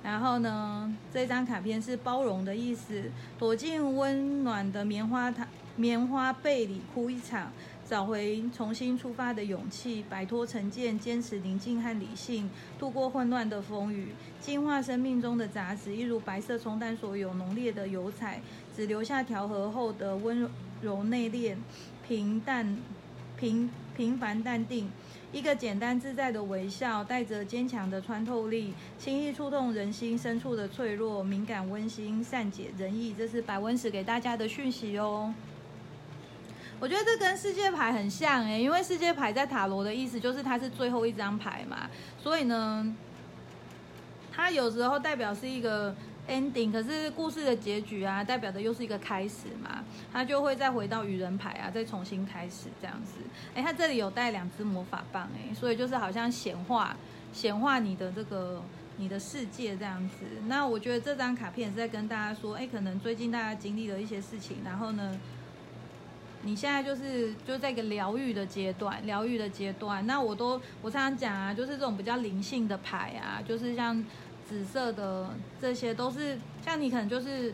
[0.07, 5.45] 然后呢，这张卡片是包容的意思，躲进温暖的棉花糖、
[5.75, 7.51] 棉花被里哭一场，
[7.85, 12.49] 找回重新出发的勇气，摆脱成见，坚持宁静和理性，
[12.79, 18.39] 度过混乱的风雨，净化生命中的杂质，一如白色冲淡所有浓烈的油彩，
[18.73, 20.49] 只留下调和后的温
[20.81, 21.57] 柔内敛、
[22.07, 22.77] 平淡、
[23.35, 24.89] 平平凡淡定。
[25.33, 33.13] 一个简单自在的微笑，带着坚强的穿透力，轻易触动人心深处的脆弱，敏感温馨，善解人意。
[33.17, 35.33] 这是百温史给大家的讯息哦。
[36.79, 42.95] 我觉得这跟世界牌很像诶，因为世界牌在塔罗的意思就是它是最后一张牌嘛，所以呢，
[44.31, 45.93] 它有时候代表是一个
[46.27, 53.13] ending，可是故事的结局啊，代表的又是一个开始嘛，它就会再回到愚人牌啊，再重新开始这样子。
[53.55, 56.95] 哎，它这里有带两只魔法棒哎，所以就是好像显化
[57.33, 58.61] 显化你的这个
[58.97, 60.25] 你的世界这样子。
[60.47, 65.19] 那我觉得这张卡片是在跟大家说，哎，可能最近大家经历了一些事情，然后呢？
[66.43, 70.05] 你现在就是就在一个疗愈的阶段，疗愈的阶段。
[70.05, 74.01] 那我都我常常讲啊，就是这种比较灵性的牌啊，就是像
[74.47, 75.29] 紫色的
[75.59, 77.53] 这些，都是像你可能就是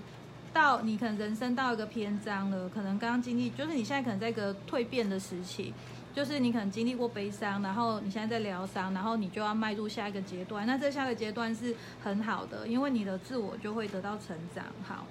[0.54, 5.74] 到你可能人生到一个篇章了，可能刚刚经历，就是你现在可能在一个蜕变的时期，
[6.14, 10.68] 就是你可能经历过悲伤，然后你现在在疗伤，然后你就要迈入下一个阶段。
[10.68, 14.64] 那这下个阶段是很好的，因为你的自我就会得到成长。
[14.84, 15.06] 好。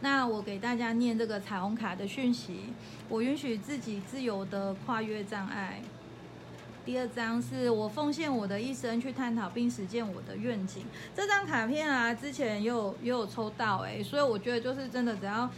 [0.00, 2.64] 那我给大家念这个彩虹卡的讯息，
[3.08, 5.80] 我允许自己自由的跨越障碍。
[6.86, 10.84] 第二张是我奉献我的一生去探讨并实践我的愿景。
[11.14, 15.50] 这张卡片啊，之前也有也有抽到哎，所以我觉得就是真的只要。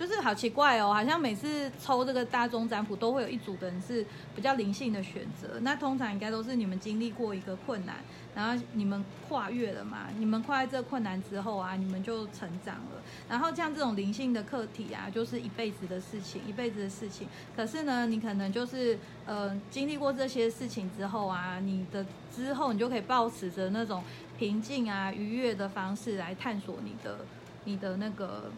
[0.00, 4.02] 就是好奇怪哦，好像每次抽这个大众占卜都会有一组的人是
[4.34, 5.60] 比较灵性的选择。
[5.60, 7.96] 那通常应该都是你们经历过一个困难，
[8.34, 10.06] 然后你们跨越了嘛？
[10.18, 13.02] 你们跨越这困难之后啊，你们就成长了。
[13.28, 17.28] 然后像这种灵性的课题啊，就是一辈子的事情，一辈子的事情。
[17.54, 24.02] 可是呢，你可能就是呃经历过这些事情之后啊，你的之后你就可以保持着那种
[24.38, 27.18] 平静啊、愉悦的方式来探索你的
[27.64, 28.50] 你的那个。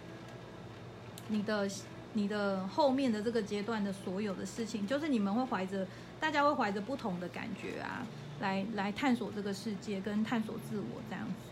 [1.32, 1.68] 你的
[2.12, 5.86] 你的后面的这个阶段的所有的事情，就是你们会怀着，
[6.20, 8.06] 大家会怀着不同的感觉啊，
[8.40, 11.51] 来来探索这个世界，跟探索自我这样子。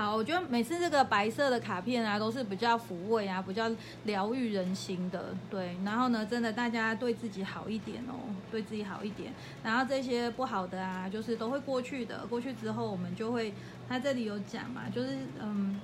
[0.00, 3.70] 好，我觉得每次这个白色的卡片啊，都是比较抚慰啊，比较
[4.04, 5.76] 疗愈人心的，对。
[5.84, 8.14] 然后呢，真的大家对自己好一点哦，
[8.50, 9.30] 对自己好一点。
[9.62, 12.24] 然后这些不好的啊，就是都会过去的。
[12.28, 13.52] 过去之后，我们就会，
[13.90, 15.78] 他这里有讲嘛，就是嗯，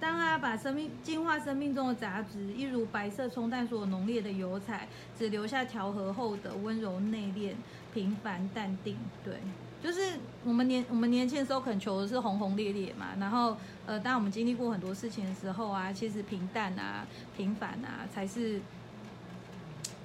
[0.00, 4.88] 当啊把生命净化生命中的杂质，一如白色冲淡所有浓烈的油彩，
[5.18, 7.52] 只留下调和后的温柔内敛、
[7.92, 9.34] 平凡淡定，对。
[9.82, 10.00] 就是
[10.44, 13.08] 我们年我们年轻的时候，可能求的是轰轰烈烈嘛。
[13.18, 17.06] 然后，呃，当我们经历过很多事情的时候啊，其实平淡啊、
[17.36, 18.60] 平凡啊，才是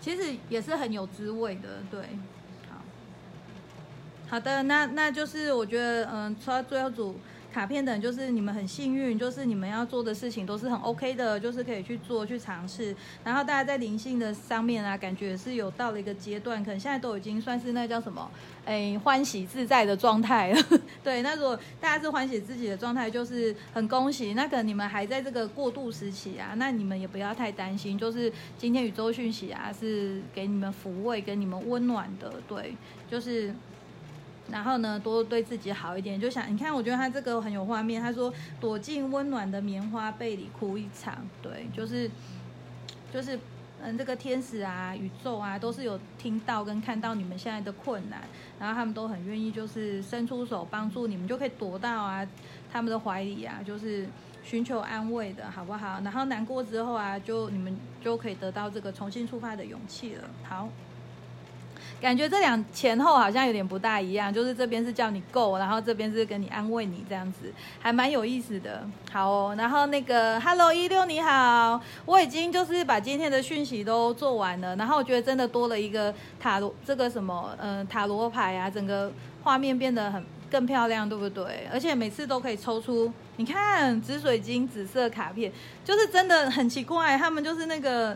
[0.02, 1.84] 其实也是很有滋味的。
[1.92, 2.02] 对，
[2.70, 2.82] 好
[4.30, 7.16] 好的，那那就是我觉得，嗯，除了最后组。
[7.58, 12.96] 卡片的就是你们很幸运，就是你们要做的事情都是很 OK 的，就是可以去做去尝试。
[13.24, 18.30] 然后大家在灵性的上面啊，感觉是有到了一个阶段，可能现在都已经算是那叫什么，
[18.64, 20.64] 哎，欢喜自在的状态了。
[21.04, 24.36] 对，那如果大家是欢喜自己的状态，就是很恭喜。
[24.36, 27.98] 那可能你们还在这个过渡时期啊，那你们也不要太担心。
[27.98, 32.32] 就是今天宇宙讯息啊，是给你们抚慰、给你们温暖的。
[32.48, 32.76] 对，
[33.10, 33.52] 就是。
[34.50, 38.02] 然后呢，多对自己好一点，就想你看，我觉得他这个很有画面。
[38.02, 42.10] 他说躲进温暖的棉花被里哭一场，对，就是
[43.14, 43.38] 就是
[43.82, 48.22] 嗯，这个天使啊、宇宙啊，都是有听到跟看到你们现在的困难，
[48.58, 52.26] 然后他们都很愿意就是伸出手帮助你们，就可以躲到啊
[52.72, 54.08] 他们的怀里啊，就是
[54.44, 56.00] 寻求安慰的好不好？
[56.06, 60.24] 然后难过之后啊，就你们就可以得到这个重新出发的勇气了。
[60.44, 60.70] 好。
[62.00, 68.88] 感觉这两前后好像有点不大一样，就是这边是叫你够，然后这边是跟你安慰你这样子，还蛮有意思的。
[69.12, 79.12] 好哦，然后那个 Hello 一六你好，我已经就是把今天的讯息都做完了，然后我觉得真的多了一个塔罗这个什么嗯塔罗牌啊，整个
[79.44, 81.68] 画面变得很更漂亮，对不对？
[81.74, 85.52] 而且每次都可以抽出，你看紫水晶紫色卡片，
[85.84, 88.16] 就是真的很奇怪，他们就是那个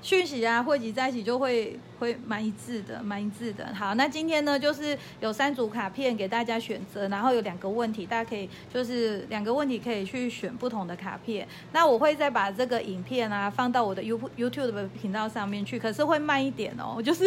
[0.00, 1.76] 讯息啊汇集在一起就会。
[2.00, 3.72] 会蛮一致的，蛮一致的。
[3.74, 11.46] 好，那今天呢，就是有三组卡片给大家选择，然后有两个问题，大家可以就是两个问题可以去选不同的卡片。
[11.72, 17.24] 那我会再把这个影片啊放到我的 You YouTube 的频道上面去，可是会慢一点哦，就是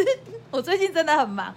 [0.49, 1.53] 我最近真的很忙，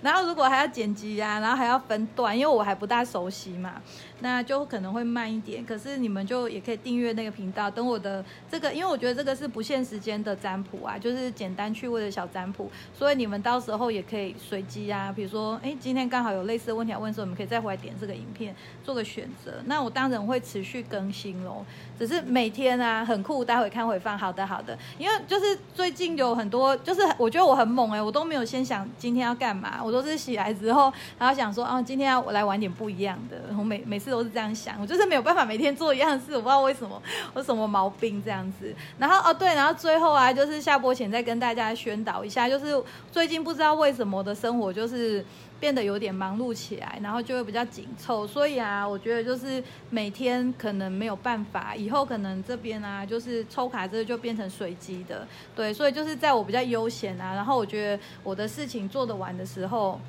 [0.00, 3.82] 然后如果还要剪辑啊，然后还要分段，因为我还不大熟悉嘛。
[4.20, 12.50] 那就可能会慢一点，可是你们就也可以订阅那个频道，等我的这个，因为我觉得这个是不限时间的占卜啊，就是简单趣味的小占，
[12.96, 19.52] 所以你们到时候也可以随机啊，比如说，哎，今天刚好有类似的问题要问，时候，我们可以再回来点这个影片做个选择。
[19.66, 21.64] 那我当然会持续更新喽，
[21.98, 24.16] 只是每天啊很酷，待会看回放。
[24.16, 34.14] 好的，好的，因为就是最近有很多，就是我觉得我很猛哎，我都没有先想今天要干嘛，我都是起来之后，然后想说，哦，今天要我来玩点不一样的，我每每次。
[34.14, 37.02] 都是这样想，我就是没有办法每天做一样的事，我不知道为什么，
[37.32, 38.72] 我什么毛病这样子。
[38.96, 45.24] 然后哦对，然后最后啊，就是下播前再跟大家宣导一下，就是最近不知道为什么的生活就是
[45.58, 60.00] 变得有点忙碌起来，然后就会比较紧凑，所以啊，我觉得就是每天可能没有办法，以后可能这边啊，就是抽卡这就变成随机的，对，所以就是在我比较悠闲啊，然后我觉得我的事情做得完的时候。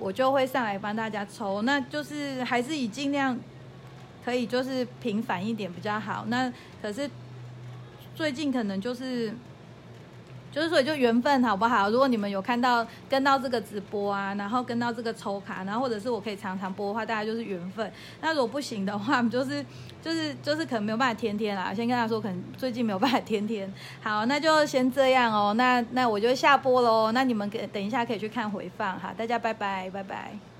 [0.00, 3.38] 我就会上来帮大家抽，那就是还是以尽量
[4.24, 6.24] 可以就是频繁一点比较好。
[6.26, 7.08] 那可是
[8.12, 9.32] 最近可能就是。
[10.52, 11.88] 就是说就缘分好不好？
[11.88, 17.90] 如果你们有看到跟到这个直播啊，然后跟到这个抽卡，然后或者是我可以常常播的话，大家就是缘分。
[18.20, 19.64] 那如果不行的话， 就是
[20.02, 21.72] 就是就是可能没有办法天天啦。
[21.72, 23.72] 先跟他说，可能最近没有办法天天。
[24.02, 25.54] 好，那就先这样哦。
[25.54, 27.12] 那那我就下播喽。
[27.12, 29.14] 那你们给等一下可以去看回放哈。
[29.16, 30.51] 大家拜拜拜拜。